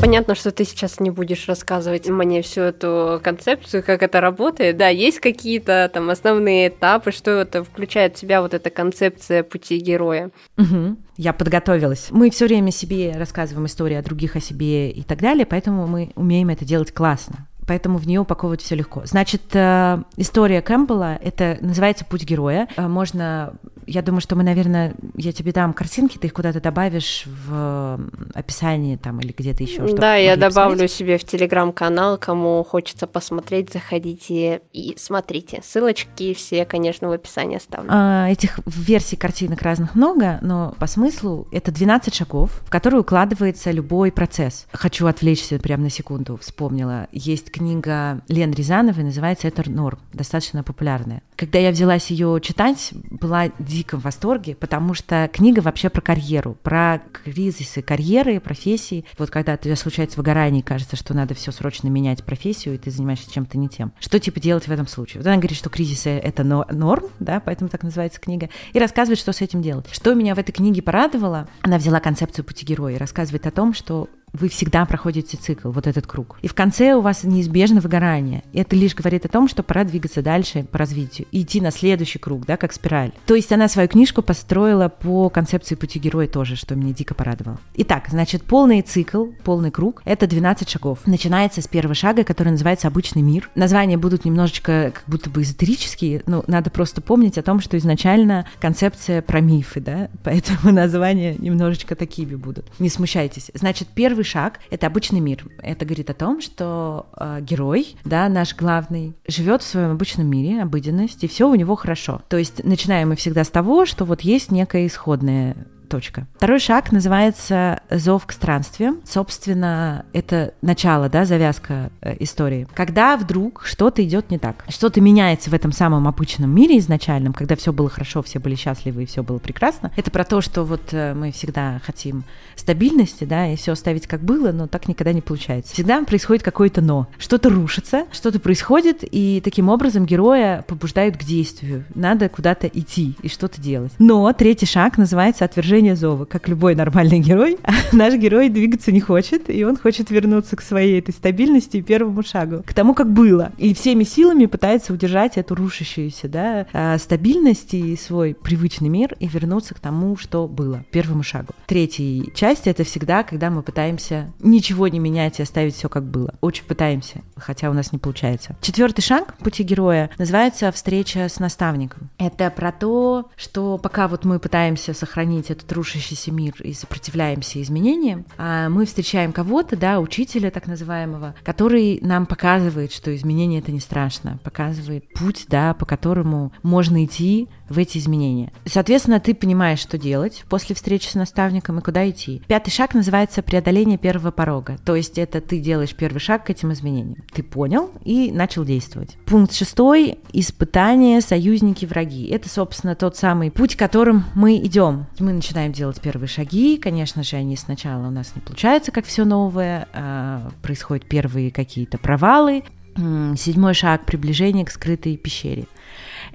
Понятно, 0.00 0.34
что 0.34 0.50
ты 0.50 0.64
сейчас 0.64 1.00
не 1.00 1.10
будешь 1.10 1.48
рассказывать 1.48 2.08
мне 2.08 2.42
всю 2.42 2.60
эту 2.60 3.20
концепцию, 3.22 3.82
как 3.82 4.02
это 4.02 4.20
работает. 4.20 4.76
Да, 4.76 4.88
есть 4.88 5.20
какие-то 5.20 5.90
там 5.92 6.10
основные 6.10 6.68
этапы, 6.68 7.12
что 7.12 7.30
это 7.30 7.64
включает 7.64 8.16
в 8.16 8.20
себя 8.20 8.42
вот 8.42 8.54
эта 8.54 8.70
концепция 8.70 9.42
пути 9.42 9.78
героя. 9.78 10.30
Угу. 10.58 10.96
Я 11.16 11.32
подготовилась. 11.32 12.08
Мы 12.10 12.30
все 12.30 12.46
время 12.46 12.70
себе 12.70 13.14
рассказываем 13.16 13.66
истории 13.66 13.96
о 13.96 14.02
других, 14.02 14.36
о 14.36 14.40
себе 14.40 14.90
и 14.90 15.02
так 15.02 15.20
далее, 15.20 15.46
поэтому 15.46 15.86
мы 15.86 16.12
умеем 16.14 16.50
это 16.50 16.64
делать 16.64 16.92
классно 16.92 17.46
поэтому 17.66 17.98
в 17.98 18.06
нее 18.06 18.20
упаковывать 18.20 18.62
все 18.62 18.76
легко. 18.76 19.02
Значит, 19.04 19.42
э, 19.52 19.98
история 20.16 20.62
Кэмпбелла, 20.62 21.18
это 21.20 21.58
называется 21.60 22.04
«Путь 22.04 22.24
героя». 22.24 22.68
Э, 22.76 22.86
можно, 22.86 23.54
я 23.86 24.02
думаю, 24.02 24.20
что 24.20 24.36
мы, 24.36 24.42
наверное, 24.42 24.94
я 25.16 25.32
тебе 25.32 25.52
дам 25.52 25.72
картинки, 25.72 26.18
ты 26.18 26.26
их 26.26 26.32
куда-то 26.32 26.60
добавишь 26.60 27.24
в 27.26 28.00
описании 28.34 28.96
там 28.96 29.20
или 29.20 29.34
где-то 29.36 29.62
еще. 29.62 29.86
Да, 29.94 30.16
я 30.16 30.36
добавлю 30.36 30.72
посмотреть. 30.72 30.92
себе 30.92 31.18
в 31.18 31.24
телеграм-канал, 31.24 32.18
кому 32.18 32.64
хочется 32.64 33.06
посмотреть, 33.06 33.72
заходите 33.72 34.60
и 34.72 34.94
смотрите. 34.98 35.62
Ссылочки 35.64 36.34
все, 36.34 36.64
конечно, 36.64 37.08
в 37.08 37.12
описании 37.12 37.56
оставлю. 37.56 37.88
А, 37.92 38.28
этих 38.28 38.58
версий 38.66 39.16
картинок 39.16 39.62
разных 39.62 39.94
много, 39.94 40.38
но 40.42 40.74
по 40.78 40.86
смыслу 40.86 41.46
это 41.52 41.70
12 41.70 42.14
шагов, 42.14 42.62
в 42.64 42.70
которые 42.70 43.00
укладывается 43.00 43.70
любой 43.70 44.10
процесс. 44.10 44.66
Хочу 44.72 45.06
отвлечься 45.06 45.58
прямо 45.58 45.84
на 45.84 45.90
секунду, 45.90 46.36
вспомнила. 46.36 47.08
Есть 47.12 47.50
книга 47.50 48.22
Лен 48.28 48.52
Рязановой, 48.52 49.04
называется 49.04 49.48
«Это 49.48 49.68
норм», 49.70 49.98
достаточно 50.12 50.62
популярная. 50.62 51.22
Когда 51.36 51.58
я 51.58 51.70
взялась 51.70 52.10
ее 52.10 52.40
читать, 52.42 52.90
была 53.10 53.48
диком 53.76 54.00
восторге, 54.00 54.54
потому 54.54 54.94
что 54.94 55.28
книга 55.32 55.60
вообще 55.60 55.90
про 55.90 56.00
карьеру, 56.00 56.56
про 56.62 57.00
кризисы 57.12 57.82
карьеры, 57.82 58.40
профессии. 58.40 59.04
Вот 59.18 59.30
когда 59.30 59.54
у 59.54 59.56
тебя 59.56 59.76
случается 59.76 60.16
выгорание, 60.16 60.62
кажется, 60.62 60.96
что 60.96 61.14
надо 61.14 61.34
все 61.34 61.52
срочно 61.52 61.88
менять 61.88 62.24
профессию, 62.24 62.74
и 62.74 62.78
ты 62.78 62.90
занимаешься 62.90 63.30
чем-то 63.30 63.58
не 63.58 63.68
тем. 63.68 63.92
Что 64.00 64.18
типа 64.18 64.40
делать 64.40 64.66
в 64.66 64.72
этом 64.72 64.86
случае? 64.86 65.20
Вот 65.20 65.26
она 65.26 65.36
говорит, 65.36 65.58
что 65.58 65.70
кризисы— 65.70 66.10
это 66.10 66.44
норм, 66.44 67.04
да, 67.20 67.40
поэтому 67.40 67.68
так 67.68 67.82
называется 67.82 68.20
книга, 68.20 68.48
и 68.72 68.78
рассказывает, 68.78 69.18
что 69.18 69.32
с 69.32 69.40
этим 69.40 69.62
делать. 69.62 69.86
Что 69.92 70.14
меня 70.14 70.34
в 70.34 70.38
этой 70.38 70.52
книге 70.52 70.82
порадовало, 70.82 71.48
она 71.62 71.78
взяла 71.78 72.00
концепцию 72.00 72.44
пути 72.44 72.64
героя 72.64 72.94
и 72.94 72.98
рассказывает 72.98 73.46
о 73.46 73.50
том, 73.50 73.74
что 73.74 74.08
вы 74.36 74.48
всегда 74.48 74.84
проходите 74.84 75.36
цикл, 75.36 75.70
вот 75.70 75.86
этот 75.86 76.06
круг. 76.06 76.38
И 76.42 76.48
в 76.48 76.54
конце 76.54 76.94
у 76.94 77.00
вас 77.00 77.24
неизбежно 77.24 77.80
выгорание. 77.80 78.42
И 78.52 78.58
это 78.58 78.76
лишь 78.76 78.94
говорит 78.94 79.24
о 79.24 79.28
том, 79.28 79.48
что 79.48 79.62
пора 79.62 79.84
двигаться 79.84 80.22
дальше 80.22 80.64
по 80.70 80.78
развитию 80.78 81.26
и 81.32 81.42
идти 81.42 81.60
на 81.60 81.70
следующий 81.70 82.18
круг, 82.18 82.46
да, 82.46 82.56
как 82.56 82.72
спираль. 82.72 83.12
То 83.26 83.34
есть 83.34 83.52
она 83.52 83.68
свою 83.68 83.88
книжку 83.88 84.22
построила 84.22 84.88
по 84.88 85.30
концепции 85.30 85.74
пути 85.74 85.98
героя 85.98 86.28
тоже, 86.28 86.56
что 86.56 86.74
меня 86.74 86.92
дико 86.92 87.14
порадовало. 87.14 87.58
Итак, 87.74 88.06
значит, 88.10 88.42
полный 88.42 88.82
цикл, 88.82 89.26
полный 89.44 89.70
круг— 89.70 90.02
это 90.04 90.26
12 90.26 90.68
шагов. 90.68 91.00
Начинается 91.06 91.62
с 91.62 91.68
первого 91.68 91.94
шага, 91.94 92.24
который 92.24 92.50
называется 92.50 92.88
«Обычный 92.88 93.22
мир». 93.22 93.50
Названия 93.54 93.96
будут 93.96 94.24
немножечко 94.24 94.92
как 94.94 95.04
будто 95.06 95.30
бы 95.30 95.42
эзотерические, 95.42 96.22
но 96.26 96.44
надо 96.46 96.70
просто 96.70 97.00
помнить 97.00 97.38
о 97.38 97.42
том, 97.42 97.60
что 97.60 97.78
изначально 97.78 98.46
концепция 98.60 99.22
про 99.22 99.40
мифы, 99.40 99.80
да, 99.80 100.08
поэтому 100.24 100.72
названия 100.72 101.34
немножечко 101.38 101.94
такими 101.94 102.34
будут. 102.34 102.66
Не 102.78 102.88
смущайтесь. 102.88 103.50
Значит, 103.54 103.88
первый 103.94 104.24
шаг— 104.26 104.60
это 104.70 104.86
обычный 104.86 105.20
мир. 105.20 105.46
Это 105.62 105.84
говорит 105.86 106.10
о 106.10 106.14
том, 106.14 106.40
что 106.40 107.06
э, 107.16 107.38
герой, 107.40 107.96
да, 108.04 108.28
наш 108.28 108.54
главный, 108.54 109.14
живет 109.26 109.62
в 109.62 109.66
своем 109.66 109.92
обычном 109.92 110.26
мире, 110.26 110.62
обыденность, 110.62 111.24
и 111.24 111.28
все 111.28 111.48
у 111.48 111.54
него 111.54 111.74
хорошо. 111.76 112.20
То 112.28 112.36
есть 112.36 112.62
начинаем 112.64 113.08
мы 113.08 113.16
всегда 113.16 113.44
с 113.44 113.50
того, 113.50 113.86
что 113.86 114.04
вот 114.04 114.20
есть 114.20 114.50
некая 114.50 114.86
исходная 114.86 115.56
Точка. 115.88 116.26
Второй 116.36 116.58
шаг 116.58 116.92
называется 116.92 117.80
«Зов 117.90 118.26
к 118.26 118.32
странствиям». 118.32 119.00
Собственно, 119.04 120.04
это 120.12 120.54
начало, 120.62 121.08
да, 121.08 121.24
завязка 121.24 121.90
э, 122.00 122.16
истории. 122.20 122.66
Когда 122.74 123.16
вдруг 123.16 123.62
что-то 123.64 124.04
идет 124.04 124.30
не 124.30 124.38
так, 124.38 124.64
что-то 124.68 125.00
меняется 125.00 125.50
в 125.50 125.54
этом 125.54 125.72
самом 125.72 126.08
обычном 126.08 126.50
мире 126.50 126.78
изначальном, 126.78 127.32
когда 127.32 127.56
все 127.56 127.72
было 127.72 127.88
хорошо, 127.88 128.22
все 128.22 128.38
были 128.38 128.54
счастливы 128.56 129.04
и 129.04 129.06
все 129.06 129.22
было 129.22 129.38
прекрасно. 129.38 129.92
Это 129.96 130.10
про 130.10 130.24
то, 130.24 130.40
что 130.40 130.64
вот 130.64 130.92
э, 130.92 131.14
мы 131.14 131.30
всегда 131.30 131.80
хотим 131.84 132.24
стабильности, 132.56 133.24
да, 133.24 133.48
и 133.48 133.56
все 133.56 133.72
оставить 133.72 134.06
как 134.06 134.22
было, 134.22 134.52
но 134.52 134.66
так 134.66 134.88
никогда 134.88 135.12
не 135.12 135.20
получается. 135.20 135.72
Всегда 135.72 136.02
происходит 136.04 136.42
какое-то 136.42 136.80
но. 136.80 137.06
Что-то 137.18 137.48
рушится, 137.48 138.06
что-то 138.12 138.40
происходит, 138.40 138.98
и 139.02 139.40
таким 139.44 139.68
образом 139.68 140.04
героя 140.04 140.64
побуждают 140.66 141.16
к 141.16 141.24
действию. 141.24 141.84
Надо 141.94 142.28
куда-то 142.28 142.66
идти 142.66 143.14
и 143.22 143.28
что-то 143.28 143.60
делать. 143.60 143.92
Но 143.98 144.32
третий 144.32 144.66
шаг 144.66 144.98
называется 144.98 145.44
отвержение 145.44 145.75
движение 145.76 145.96
зова. 145.96 146.24
Как 146.24 146.48
любой 146.48 146.74
нормальный 146.74 147.18
герой, 147.20 147.58
наш 147.92 148.14
герой 148.14 148.48
двигаться 148.48 148.92
не 148.92 149.00
хочет, 149.00 149.50
и 149.50 149.62
он 149.64 149.76
хочет 149.76 150.10
вернуться 150.10 150.56
к 150.56 150.62
своей 150.62 150.98
этой 150.98 151.12
стабильности 151.12 151.76
и 151.78 151.82
первому 151.82 152.22
шагу, 152.22 152.62
к 152.66 152.72
тому, 152.72 152.94
как 152.94 153.12
было. 153.12 153.52
И 153.58 153.74
всеми 153.74 154.04
силами 154.04 154.46
пытается 154.46 154.94
удержать 154.94 155.36
эту 155.36 155.54
рушащуюся 155.54 156.28
да, 156.28 156.66
а, 156.72 156.96
стабильность 156.98 157.74
и 157.74 157.94
свой 157.96 158.34
привычный 158.34 158.88
мир 158.88 159.14
и 159.20 159.26
вернуться 159.26 159.74
к 159.74 159.80
тому, 159.80 160.16
что 160.16 160.48
было, 160.48 160.84
первому 160.90 161.22
шагу. 161.22 161.52
Третья 161.66 162.24
часть— 162.34 162.62
это 162.66 162.84
всегда, 162.84 163.22
когда 163.22 163.50
мы 163.50 163.62
пытаемся 163.62 164.32
ничего 164.40 164.88
не 164.88 164.98
менять 164.98 165.38
и 165.38 165.42
оставить 165.42 165.74
все 165.74 165.90
как 165.90 166.04
было. 166.04 166.34
Очень 166.40 166.64
пытаемся, 166.64 167.20
хотя 167.36 167.68
у 167.68 167.74
нас 167.74 167.92
не 167.92 167.98
получается. 167.98 168.56
Четвертый 168.62 169.02
шаг 169.02 169.36
пути 169.38 169.62
героя 169.62 170.10
называется 170.16 170.72
«Встреча 170.72 171.28
с 171.28 171.38
наставником». 171.38 172.08
Это 172.18 172.50
про 172.50 172.72
то, 172.72 173.28
что 173.36 173.76
пока 173.76 174.08
вот 174.08 174.24
мы 174.24 174.38
пытаемся 174.38 174.94
сохранить 174.94 175.50
эту 175.50 175.65
этот 175.66 176.26
мир 176.28 176.54
и 176.60 176.72
сопротивляемся 176.72 177.60
изменениям, 177.60 178.24
а 178.38 178.68
мы 178.68 178.86
встречаем 178.86 179.32
кого-то, 179.32 179.76
да, 179.76 180.00
учителя 180.00 180.50
так 180.50 180.66
называемого, 180.66 181.34
который 181.42 181.98
нам 182.02 182.26
показывает, 182.26 182.92
что 182.92 183.14
изменение 183.14 183.60
это 183.60 183.72
не 183.72 183.80
страшно, 183.80 184.38
показывает 184.44 185.12
путь, 185.12 185.46
да, 185.48 185.74
по 185.74 185.84
которому 185.84 186.52
можно 186.62 187.04
идти 187.04 187.48
в 187.68 187.78
эти 187.78 187.98
изменения. 187.98 188.52
Соответственно, 188.64 189.20
ты 189.20 189.34
понимаешь, 189.34 189.80
что 189.80 189.98
делать 189.98 190.44
после 190.48 190.74
встречи 190.74 191.08
с 191.08 191.14
наставником 191.14 191.78
и 191.78 191.82
куда 191.82 192.08
идти. 192.08 192.42
Пятый 192.46 192.70
шаг 192.70 192.94
называется 192.94 193.42
преодоление 193.42 193.98
первого 193.98 194.30
порога. 194.30 194.78
То 194.84 194.94
есть 194.94 195.18
это 195.18 195.40
ты 195.40 195.58
делаешь 195.58 195.94
первый 195.94 196.18
шаг 196.18 196.46
к 196.46 196.50
этим 196.50 196.72
изменениям. 196.72 197.24
Ты 197.32 197.42
понял 197.42 197.90
и 198.04 198.30
начал 198.30 198.64
действовать. 198.64 199.16
Пункт 199.26 199.52
шестой– 199.52 200.18
испытания, 200.32 201.20
союзники, 201.20 201.86
враги. 201.86 202.28
Это, 202.28 202.48
собственно, 202.48 202.94
тот 202.94 203.16
самый 203.16 203.50
путь, 203.50 203.76
которым 203.76 204.24
мы 204.34 204.56
идем. 204.58 205.06
Мы 205.18 205.32
начинаем 205.32 205.72
делать 205.72 206.00
первые 206.00 206.28
шаги. 206.28 206.78
Конечно 206.78 207.22
же, 207.22 207.36
они 207.36 207.56
сначала 207.56 208.06
у 208.06 208.10
нас 208.10 208.32
не 208.34 208.42
получаются, 208.42 208.92
как 208.92 209.06
все 209.06 209.24
новое. 209.24 209.88
А 209.92 210.50
происходят 210.62 211.06
первые 211.06 211.50
какие-то 211.50 211.98
провалы. 211.98 212.62
Седьмой 212.96 213.74
шаг– 213.74 214.04
приближение 214.06 214.64
к 214.64 214.70
скрытой 214.70 215.16
пещере. 215.16 215.66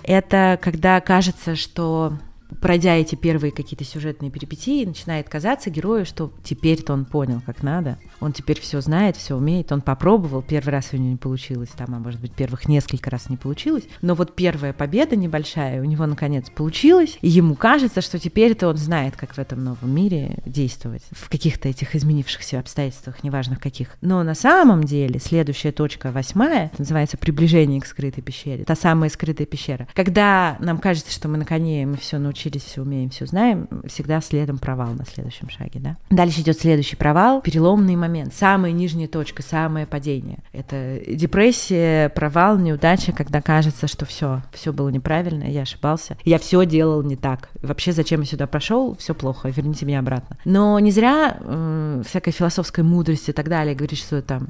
Это 0.04 0.60
когда 0.62 1.00
кажется, 1.02 1.56
что 1.56 2.14
пройдя 2.60 2.96
эти 2.96 3.16
первые 3.16 3.52
какие-то 3.52 3.84
сюжетные 3.84 4.32
перипетии, 4.32 4.86
начинает 4.86 5.30
казаться 5.30 5.70
герою, 5.70 6.06
что 6.06 6.32
теперь-то 6.44 6.94
он 6.94 7.06
понял, 7.06 7.42
как 7.46 7.64
надо, 7.64 7.98
он 8.20 8.34
теперь 8.34 8.60
все 8.60 8.82
знает, 8.82 9.16
все 9.18 9.36
умеет, 9.36 9.72
он 9.72 9.82
попробовал, 9.82 10.42
первый 10.42 10.72
раз 10.72 10.90
у 10.92 10.98
него 10.98 11.12
не 11.12 11.18
получилось, 11.18 11.70
там, 11.76 11.96
а 11.96 12.00
может 12.00 12.20
быть, 12.20 12.34
первых 12.34 12.68
несколько 12.68 13.10
раз 13.10 13.30
не 13.30 13.38
получилось, 13.38 13.84
но 14.02 14.16
вот 14.16 14.36
первая 14.36 14.74
победа 14.74 15.16
небольшая 15.16 15.82
у 15.82 15.86
него 15.86 16.06
наконец 16.06 16.50
получилась, 16.50 17.18
и 17.22 17.30
ему 17.30 17.56
кажется, 17.56 18.02
что 18.02 18.20
теперь-то 18.20 18.68
он 18.68 18.78
знает, 18.78 19.16
как 19.16 19.34
в 19.34 19.40
этом 19.40 19.64
новом 19.64 19.94
мире 19.96 20.40
действовать, 20.46 21.04
в 21.12 21.30
каких-то 21.30 21.70
этих 21.70 21.96
изменившихся 21.96 22.60
обстоятельствах, 22.60 23.24
неважно 23.24 23.56
каких. 23.56 23.98
Но 24.02 24.24
на 24.24 24.36
самом 24.36 24.84
деле 24.84 25.20
следующая 25.20 25.72
точка, 25.72 26.12
восьмая, 26.12 26.72
называется 26.78 27.18
приближение 27.18 27.82
к 27.82 27.86
скрытой 27.86 28.24
пещере, 28.24 28.66
та 28.66 28.76
самая 28.76 29.10
скрытая 29.10 29.48
пещера. 29.48 29.88
Когда 29.94 30.58
нам 30.60 30.80
кажется, 30.80 31.12
что 31.12 31.28
мы 31.28 31.38
на 31.38 31.46
коне, 31.46 31.86
мы 31.86 31.98
все 31.98 32.18
научились 32.18 32.41
научились, 32.42 32.64
все 32.64 32.82
умеем, 32.82 33.10
все 33.10 33.26
знаем, 33.26 33.68
всегда 33.86 34.22
следом 34.22 34.58
провал 34.58 34.94
на 34.94 35.06
следующем 35.06 35.50
шаге, 35.50 35.80
да. 35.80 35.98
Дальше 36.10 36.42
идет 36.42 36.60
следующий 36.60 36.96
провал, 36.96 37.42
переломный 37.42 37.96
момент, 37.96 38.34
самая 38.34 38.72
нижняя 38.72 39.08
точка, 39.08 39.44
самое 39.44 39.86
падение. 39.86 40.40
Это 40.54 41.00
депрессия, 41.08 42.10
провал, 42.10 42.58
неудача, 42.58 43.12
когда 43.12 43.42
кажется, 43.42 43.88
что 43.88 44.06
все, 44.06 44.42
все 44.52 44.74
было 44.74 44.90
неправильно, 44.90 45.44
я 45.44 45.62
ошибался, 45.62 46.18
я 46.24 46.40
все 46.40 46.66
делал 46.66 47.04
не 47.04 47.16
так. 47.16 47.50
Вообще, 47.62 47.92
зачем 47.92 48.22
я 48.22 48.28
сюда 48.28 48.48
прошел, 48.48 48.96
все 48.98 49.14
плохо, 49.14 49.50
верните 49.50 49.86
меня 49.86 50.00
обратно. 50.00 50.38
Но 50.46 50.80
не 50.80 50.92
зря 50.92 51.38
э, 51.40 52.04
всякая 52.08 52.32
философская 52.32 52.84
мудрость 52.84 53.30
и 53.30 53.34
так 53.34 53.50
далее 53.50 53.76
говорит, 53.76 54.00
что 54.00 54.22
там, 54.22 54.48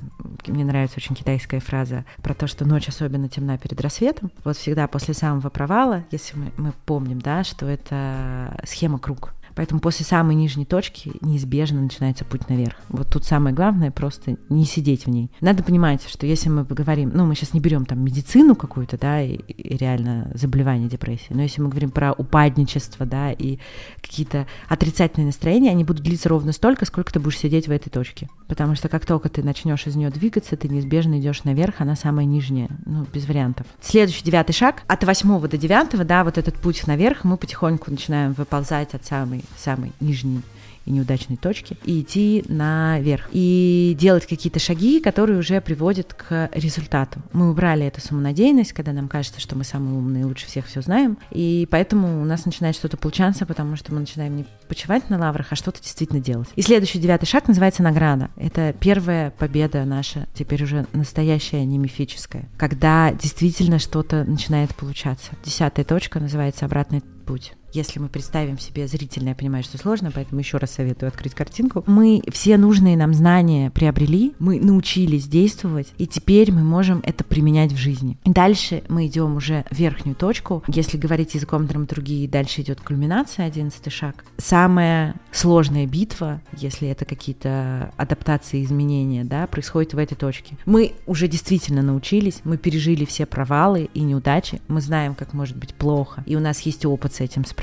мне 0.48 0.66
нравится 0.66 0.98
очень 0.98 1.16
китайская 1.16 1.60
фраза 1.60 2.06
про 2.24 2.34
то, 2.34 2.48
что 2.48 2.66
ночь 2.66 2.88
особенно 2.88 3.30
темна 3.30 3.58
перед 3.58 3.80
рассветом. 3.82 4.32
Вот 4.44 4.58
всегда 4.58 4.88
после 4.88 5.14
самого 5.14 5.50
провала, 5.50 6.06
если 6.10 6.38
мы, 6.38 6.52
мы 6.58 6.74
помним, 6.86 7.20
да, 7.20 7.44
что 7.44 7.68
это 7.68 7.92
это 7.92 8.58
схема 8.66 9.00
круг. 9.00 9.34
Поэтому 9.56 9.80
после 9.80 10.06
самой 10.06 10.36
нижней 10.36 10.66
точки 10.66 11.14
неизбежно 11.22 11.82
начинается 11.82 12.26
путь 12.26 12.50
наверх. 12.50 12.76
Вот 12.90 13.10
тут 13.10 13.26
самое 13.26 13.56
главное 13.56 13.92
просто 13.92 14.38
не 14.50 14.66
сидеть 14.66 15.06
в 15.06 15.10
ней. 15.10 15.30
Надо 15.42 15.64
понимать, 15.64 16.08
что 16.08 16.26
если 16.26 16.50
мы 16.50 16.66
поговорим, 16.66 17.12
ну, 17.14 17.26
мы 17.26 17.36
сейчас 17.36 17.54
не 17.54 17.60
берем 17.60 17.86
там 17.86 18.00
медицину 18.04 18.56
какую-то, 18.56 18.98
да, 18.98 19.22
и, 19.22 19.36
и 19.36 19.78
реально 19.78 20.32
заболевание 20.34 20.90
депрессии, 20.90 21.28
но 21.32 21.42
если 21.42 21.62
мы 21.62 21.70
говорим 21.70 21.92
про 21.92 22.14
упадничество, 22.14 23.06
да, 23.06 23.32
и 23.32 23.60
какие-то 24.02 24.48
отрицательные 24.68 25.28
настроения, 25.28 25.72
они 25.72 25.84
будут 25.84 26.04
длиться 26.04 26.30
ровно 26.30 26.52
столько, 26.52 26.86
сколько 26.86 27.12
ты 27.12 27.20
будешь 27.20 27.38
сидеть 27.38 27.68
в 27.68 27.72
этой 27.72 27.90
точке. 27.90 28.30
Потому 28.48 28.76
что 28.76 28.90
как 28.90 29.06
только 29.06 29.30
ты 29.30 29.44
начнешь 29.44 29.88
из 29.88 29.96
нее 29.96 30.10
двигаться, 30.10 30.56
ты 30.58 30.68
неизбежно 30.68 31.20
идешь 31.20 31.44
наверх, 31.44 31.76
она 31.80 31.96
самая 31.96 32.26
нижняя, 32.26 32.70
ну, 32.86 33.06
без 33.14 33.28
вариантов. 33.28 33.66
Следующий 33.82 34.24
девятый 34.24 34.54
шаг, 34.54 34.84
от 34.88 35.04
восьмого 35.04 35.48
до 35.48 35.58
девятого, 35.58 36.04
да, 36.04 36.24
вот 36.24 36.38
этот 36.38 36.56
путь 36.56 36.86
наверх, 36.88 37.24
мы 37.24 37.38
потихоньку 37.38 37.92
начинаем 37.92 38.34
выползать 38.34 38.94
от 38.94 39.06
самой 39.06 39.41
самой 39.58 39.92
нижней 40.00 40.42
и 40.86 40.92
неудачной 40.92 41.38
точки, 41.38 41.78
и 41.84 42.02
идти 42.02 42.44
наверх. 42.48 43.30
И 43.32 43.96
делать 44.00 44.26
какие-то 44.26 44.60
шаги, 44.60 45.00
которые 45.00 45.40
уже 45.40 45.62
приводят 45.62 46.14
к 46.14 46.50
результату. 46.54 47.22
Мы 47.34 47.50
убрали 47.50 47.86
эту 47.86 48.02
самонадеянность, 48.02 48.74
когда 48.74 48.92
нам 48.92 49.08
кажется, 49.08 49.40
что 49.40 49.56
мы 49.56 49.64
самые 49.64 49.98
умные, 49.98 50.26
лучше 50.26 50.48
всех 50.48 50.68
все 50.68 50.82
знаем, 50.82 51.18
и 51.32 51.68
поэтому 51.70 52.22
у 52.22 52.26
нас 52.26 52.46
начинает 52.46 52.76
что-то 52.76 52.98
получаться, 52.98 53.46
потому 53.46 53.76
что 53.76 53.94
мы 53.94 54.00
начинаем 54.00 54.36
не 54.36 54.46
почивать 54.68 55.10
на 55.10 55.20
лаврах, 55.20 55.48
а 55.52 55.56
что-то 55.56 55.82
действительно 55.82 56.22
делать. 56.22 56.50
И 56.56 56.62
следующий 56.62 57.00
девятый 57.00 57.28
шаг 57.28 57.48
называется 57.48 57.84
награда. 57.84 58.30
Это 58.36 58.74
первая 58.80 59.32
победа 59.32 59.86
наша, 59.86 60.28
теперь 60.34 60.64
уже 60.64 60.88
настоящая, 60.94 61.66
не 61.66 61.78
мифическая, 61.78 62.50
когда 62.58 63.12
действительно 63.14 63.80
что-то 63.80 64.24
начинает 64.24 64.74
получаться. 64.76 65.32
Десятая 65.44 65.84
точка 65.84 66.20
называется 66.20 66.66
обратный 66.66 67.02
путь 67.26 67.54
если 67.74 68.00
мы 68.00 68.10
представим 68.10 68.60
себе 68.60 68.88
зрительно, 68.88 69.30
я 69.30 69.36
понимаю, 69.36 69.64
что 69.64 69.78
сложно, 69.78 70.12
поэтому 70.14 70.40
еще 70.42 70.58
раз 70.58 70.72
советую 70.72 71.08
открыть 71.08 71.34
картинку. 71.34 71.84
Мы 71.88 72.22
все 72.32 72.58
нужные 72.58 72.98
нам 72.98 73.14
знания 73.14 73.72
приобрели, 73.72 74.34
мы 74.40 74.60
научились 74.60 75.28
действовать, 75.28 75.94
и 75.98 76.08
теперь 76.08 76.52
мы 76.52 76.64
можем 76.64 77.02
это 77.04 77.24
применять 77.24 77.72
в 77.72 77.78
жизни. 77.78 78.18
Дальше 78.26 78.84
мы 78.90 79.08
идем 79.08 79.36
уже 79.36 79.66
в 79.72 79.78
верхнюю 79.78 80.16
точку. 80.16 80.64
Если 80.68 80.98
говорить 80.98 81.34
языком 81.36 81.66
драматургии, 81.66 82.28
дальше 82.28 82.62
идет 82.62 82.82
кульминация, 82.82 83.46
одиннадцатый 83.46 83.92
шаг. 83.92 84.26
Самая 84.38 85.16
сложная 85.32 85.86
битва, 85.86 86.42
если 86.58 86.90
это 86.90 87.06
какие-то 87.06 87.94
адаптации, 87.98 88.64
изменения, 88.64 89.24
да, 89.24 89.48
происходит 89.48 89.94
в 89.94 89.98
этой 89.98 90.16
точке. 90.16 90.58
Мы 90.66 90.94
уже 91.08 91.28
действительно 91.28 91.82
научились, 91.82 92.42
мы 92.44 92.58
пережили 92.58 93.06
все 93.06 93.26
провалы 93.26 93.90
и 93.94 94.02
неудачи, 94.02 94.62
мы 94.68 94.82
знаем, 94.82 95.16
как 95.16 95.34
может 95.34 95.58
быть 95.58 95.74
плохо, 95.74 96.24
и 96.26 96.36
у 96.36 96.40
нас 96.40 96.62
есть 96.62 96.86
опыт 96.86 97.16
с 97.16 97.22
этим 97.22 97.46
справляться, 97.46 97.61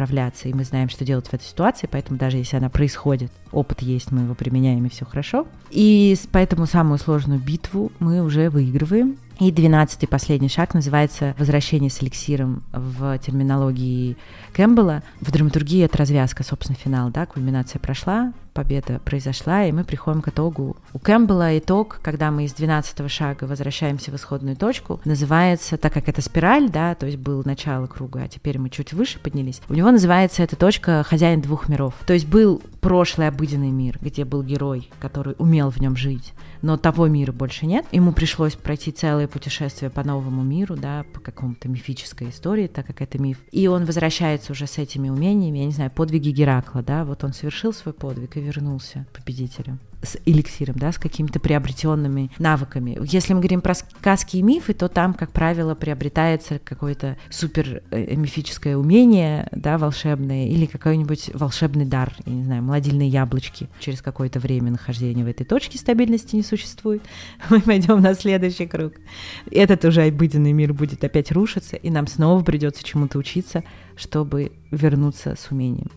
и 0.48 0.54
мы 0.54 0.64
знаем, 0.64 0.88
что 0.88 1.04
делать 1.04 1.26
в 1.26 1.34
этой 1.34 1.44
ситуации, 1.44 1.88
поэтому 1.90 2.18
даже 2.18 2.36
если 2.36 2.56
она 2.56 2.68
происходит, 2.68 3.30
опыт 3.52 3.82
есть, 3.82 4.10
мы 4.12 4.22
его 4.22 4.34
применяем, 4.34 4.84
и 4.86 4.88
все 4.88 5.04
хорошо. 5.04 5.46
И 5.70 6.16
поэтому 6.32 6.66
самую 6.66 6.98
сложную 6.98 7.40
битву 7.40 7.92
мы 7.98 8.22
уже 8.22 8.50
выигрываем, 8.50 9.16
и 9.40 9.52
двенадцатый 9.52 10.08
последний 10.08 10.48
шаг 10.48 10.74
называется 10.74 11.34
«Возвращение 11.38 11.90
с 11.90 12.02
эликсиром» 12.02 12.64
в 12.72 13.16
терминологии 13.18 14.16
Кэмпбелла. 14.52 15.02
В 15.20 15.30
драматургии 15.30 15.84
это 15.84 15.98
развязка, 15.98 16.42
собственно, 16.42 16.76
финал, 16.76 17.10
да, 17.10 17.24
кульминация 17.26 17.78
прошла, 17.78 18.32
победа 18.52 18.98
произошла, 19.04 19.64
и 19.64 19.70
мы 19.70 19.84
приходим 19.84 20.22
к 20.22 20.28
итогу. 20.28 20.76
У 20.92 20.98
Кэмпбелла 20.98 21.56
итог, 21.58 22.00
когда 22.02 22.32
мы 22.32 22.46
из 22.46 22.52
12 22.54 23.08
шага 23.08 23.44
возвращаемся 23.44 24.10
в 24.10 24.16
исходную 24.16 24.56
точку, 24.56 25.00
называется, 25.04 25.76
так 25.76 25.92
как 25.92 26.08
это 26.08 26.20
спираль, 26.20 26.68
да, 26.68 26.96
то 26.96 27.06
есть 27.06 27.18
был 27.18 27.42
начало 27.44 27.86
круга, 27.86 28.22
а 28.24 28.28
теперь 28.28 28.58
мы 28.58 28.70
чуть 28.70 28.92
выше 28.92 29.20
поднялись, 29.20 29.60
у 29.68 29.74
него 29.74 29.92
называется 29.92 30.42
эта 30.42 30.56
точка 30.56 31.04
«Хозяин 31.04 31.40
двух 31.40 31.68
миров». 31.68 31.94
То 32.06 32.14
есть 32.14 32.26
был 32.26 32.60
прошлый 32.80 33.28
обыденный 33.28 33.70
мир, 33.70 33.98
где 34.00 34.24
был 34.24 34.42
герой, 34.42 34.90
который 34.98 35.36
умел 35.38 35.70
в 35.70 35.78
нем 35.78 35.96
жить, 35.96 36.32
но 36.62 36.76
того 36.76 37.08
мира 37.08 37.32
больше 37.32 37.66
нет. 37.66 37.86
Ему 37.92 38.12
пришлось 38.12 38.54
пройти 38.54 38.92
целое 38.92 39.28
путешествие 39.28 39.90
по 39.90 40.04
новому 40.04 40.42
миру, 40.42 40.76
да, 40.76 41.04
по 41.12 41.20
какому-то 41.20 41.68
мифической 41.68 42.30
истории, 42.30 42.66
так 42.66 42.86
как 42.86 43.02
это 43.02 43.18
миф. 43.18 43.38
И 43.50 43.66
он 43.66 43.84
возвращается 43.84 44.52
уже 44.52 44.66
с 44.66 44.78
этими 44.78 45.08
умениями, 45.08 45.58
я 45.58 45.66
не 45.66 45.72
знаю, 45.72 45.90
подвиги 45.90 46.30
Геракла, 46.30 46.82
да, 46.82 47.04
вот 47.04 47.24
он 47.24 47.32
совершил 47.32 47.72
свой 47.72 47.94
подвиг 47.94 48.36
и 48.36 48.40
вернулся 48.40 49.06
победителем 49.14 49.78
с 50.02 50.16
эликсиром, 50.24 50.76
да, 50.76 50.92
с 50.92 50.98
какими-то 50.98 51.40
приобретенными 51.40 52.30
навыками. 52.38 52.98
Если 53.02 53.34
мы 53.34 53.40
говорим 53.40 53.60
про 53.60 53.74
сказки 53.74 54.36
и 54.36 54.42
мифы, 54.42 54.74
то 54.74 54.88
там, 54.88 55.14
как 55.14 55.32
правило, 55.32 55.74
приобретается 55.74 56.60
какое-то 56.62 57.16
супер 57.30 57.82
э, 57.90 58.14
мифическое 58.14 58.76
умение, 58.76 59.48
да, 59.52 59.78
волшебное, 59.78 60.46
или 60.46 60.66
какой-нибудь 60.66 61.30
волшебный 61.34 61.84
дар, 61.84 62.14
я 62.26 62.32
не 62.32 62.44
знаю, 62.44 62.62
молодильные 62.62 63.08
яблочки. 63.08 63.68
Через 63.80 64.02
какое-то 64.02 64.38
время 64.38 64.70
нахождения 64.70 65.24
в 65.24 65.28
этой 65.28 65.44
точке 65.44 65.78
стабильности 65.78 66.36
не 66.36 66.42
существует. 66.48 67.02
Мы 67.50 67.60
пойдем 67.60 68.00
на 68.00 68.14
следующий 68.14 68.66
круг. 68.66 68.94
Этот 69.50 69.84
уже 69.84 70.02
обыденный 70.06 70.52
мир 70.52 70.72
будет 70.72 71.04
опять 71.04 71.30
рушиться, 71.30 71.76
и 71.76 71.90
нам 71.90 72.06
снова 72.06 72.42
придется 72.42 72.82
чему-то 72.82 73.18
учиться, 73.18 73.62
чтобы 73.96 74.52
вернуться 74.70 75.36
с 75.38 75.50
умением. 75.50 75.90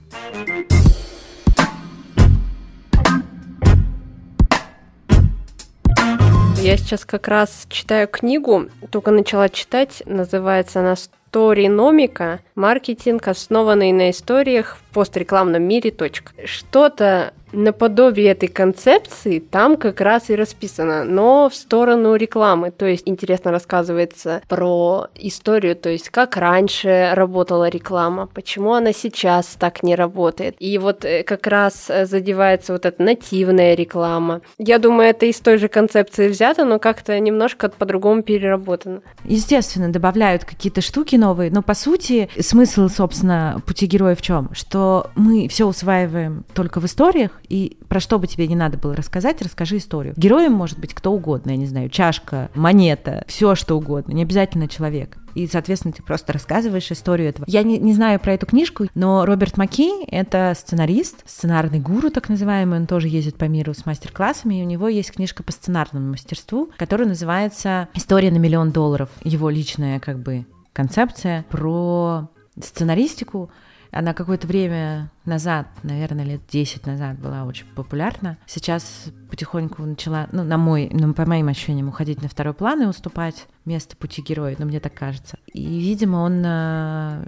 Я 6.61 6.77
сейчас 6.77 7.05
как 7.05 7.27
раз 7.27 7.65
читаю 7.69 8.07
книгу, 8.07 8.67
только 8.91 9.09
начала 9.09 9.49
читать, 9.49 10.03
называется 10.05 10.81
она 10.81 10.95
«Сториномика. 10.95 12.41
Маркетинг, 12.53 13.27
основанный 13.27 13.91
на 13.93 14.11
историях 14.11 14.77
в 14.77 14.93
пострекламном 14.93 15.63
мире. 15.63 15.89
Точка». 15.89 16.33
Что-то 16.45 17.33
наподобие 17.51 18.31
этой 18.31 18.47
концепции 18.47 19.39
там 19.39 19.77
как 19.77 20.01
раз 20.01 20.29
и 20.29 20.35
расписано, 20.35 21.03
но 21.03 21.49
в 21.49 21.55
сторону 21.55 22.15
рекламы. 22.15 22.71
То 22.71 22.85
есть 22.85 23.03
интересно 23.07 23.51
рассказывается 23.51 24.41
про 24.47 25.07
историю, 25.15 25.75
то 25.75 25.89
есть 25.89 26.09
как 26.09 26.37
раньше 26.37 27.11
работала 27.13 27.69
реклама, 27.69 28.27
почему 28.27 28.73
она 28.73 28.93
сейчас 28.93 29.47
так 29.59 29.83
не 29.83 29.95
работает. 29.95 30.55
И 30.59 30.77
вот 30.77 31.05
э, 31.05 31.23
как 31.23 31.47
раз 31.47 31.89
э, 31.89 32.05
задевается 32.05 32.73
вот 32.73 32.85
эта 32.85 33.01
нативная 33.01 33.75
реклама. 33.75 34.41
Я 34.57 34.79
думаю, 34.79 35.09
это 35.09 35.25
из 35.25 35.39
той 35.39 35.57
же 35.57 35.67
концепции 35.67 36.27
взято, 36.27 36.65
но 36.65 36.79
как-то 36.79 37.19
немножко 37.19 37.69
по-другому 37.69 38.23
переработано. 38.23 39.01
Естественно, 39.23 39.91
добавляют 39.91 40.45
какие-то 40.45 40.81
штуки 40.81 41.15
новые, 41.15 41.51
но 41.51 41.61
по 41.61 41.73
сути 41.73 42.29
смысл, 42.39 42.87
собственно, 42.87 43.61
пути 43.65 43.85
героя 43.85 44.15
в 44.15 44.21
чем? 44.21 44.49
Что 44.53 45.09
мы 45.15 45.47
все 45.47 45.65
усваиваем 45.67 46.45
только 46.53 46.79
в 46.79 46.85
историях, 46.85 47.40
и 47.51 47.77
про 47.89 47.99
что 47.99 48.17
бы 48.17 48.27
тебе 48.27 48.47
не 48.47 48.55
надо 48.55 48.77
было 48.77 48.95
рассказать, 48.95 49.41
расскажи 49.41 49.77
историю. 49.77 50.13
Героем 50.15 50.53
может 50.53 50.79
быть 50.79 50.93
кто 50.93 51.11
угодно, 51.11 51.51
я 51.51 51.57
не 51.57 51.65
знаю, 51.65 51.89
чашка, 51.89 52.49
монета, 52.55 53.25
все 53.27 53.55
что 53.55 53.77
угодно, 53.77 54.13
не 54.13 54.21
обязательно 54.21 54.69
человек. 54.69 55.17
И, 55.35 55.47
соответственно, 55.47 55.93
ты 55.93 56.01
просто 56.01 56.31
рассказываешь 56.31 56.91
историю 56.91 57.29
этого. 57.29 57.45
Я 57.49 57.63
не, 57.63 57.77
не 57.77 57.93
знаю 57.93 58.19
про 58.21 58.33
эту 58.33 58.45
книжку, 58.45 58.87
но 58.95 59.25
Роберт 59.25 59.57
Маки— 59.57 60.05
это 60.07 60.53
сценарист, 60.57 61.23
сценарный 61.25 61.79
гуру, 61.79 62.09
так 62.09 62.29
называемый. 62.29 62.79
Он 62.79 62.87
тоже 62.87 63.09
ездит 63.09 63.35
по 63.35 63.45
миру 63.45 63.73
с 63.73 63.85
мастер-классами, 63.85 64.59
и 64.59 64.63
у 64.63 64.65
него 64.65 64.87
есть 64.87 65.11
книжка 65.11 65.43
по 65.43 65.51
сценарному 65.51 66.11
мастерству, 66.11 66.69
которая 66.77 67.07
называется 67.07 67.89
«История 67.93 68.31
на 68.31 68.37
миллион 68.37 68.71
долларов». 68.71 69.09
Его 69.23 69.49
личная, 69.49 69.99
как 69.99 70.19
бы, 70.19 70.45
концепция 70.73 71.45
про 71.49 72.29
сценаристику, 72.61 73.51
она 73.91 74.13
какое-то 74.13 74.47
время 74.47 75.12
назад, 75.25 75.67
наверное, 75.84 76.25
лет 76.25 76.41
10 76.49 76.86
назад 76.86 77.19
была 77.19 77.43
очень 77.43 77.65
популярна. 77.75 78.38
Сейчас 78.47 79.06
потихоньку 79.30 79.84
начала, 79.84 80.27
ну, 80.32 80.43
на 80.43 80.58
мой, 80.58 80.89
ну, 80.91 81.13
по 81.13 81.25
моим 81.25 81.49
ощущениям, 81.49 81.89
уходить 81.89 82.21
на 82.21 82.30
второй 82.30 82.54
план 82.54 82.82
и 82.84 82.86
уступать 82.86 83.47
место 83.65 83.95
пути 83.97 84.21
героя, 84.21 84.56
ну, 84.58 84.65
мне 84.65 84.80
так 84.80 84.93
кажется. 84.93 85.38
И, 85.54 85.62
видимо, 85.62 86.17
он 86.17 86.41
э, 86.45 87.23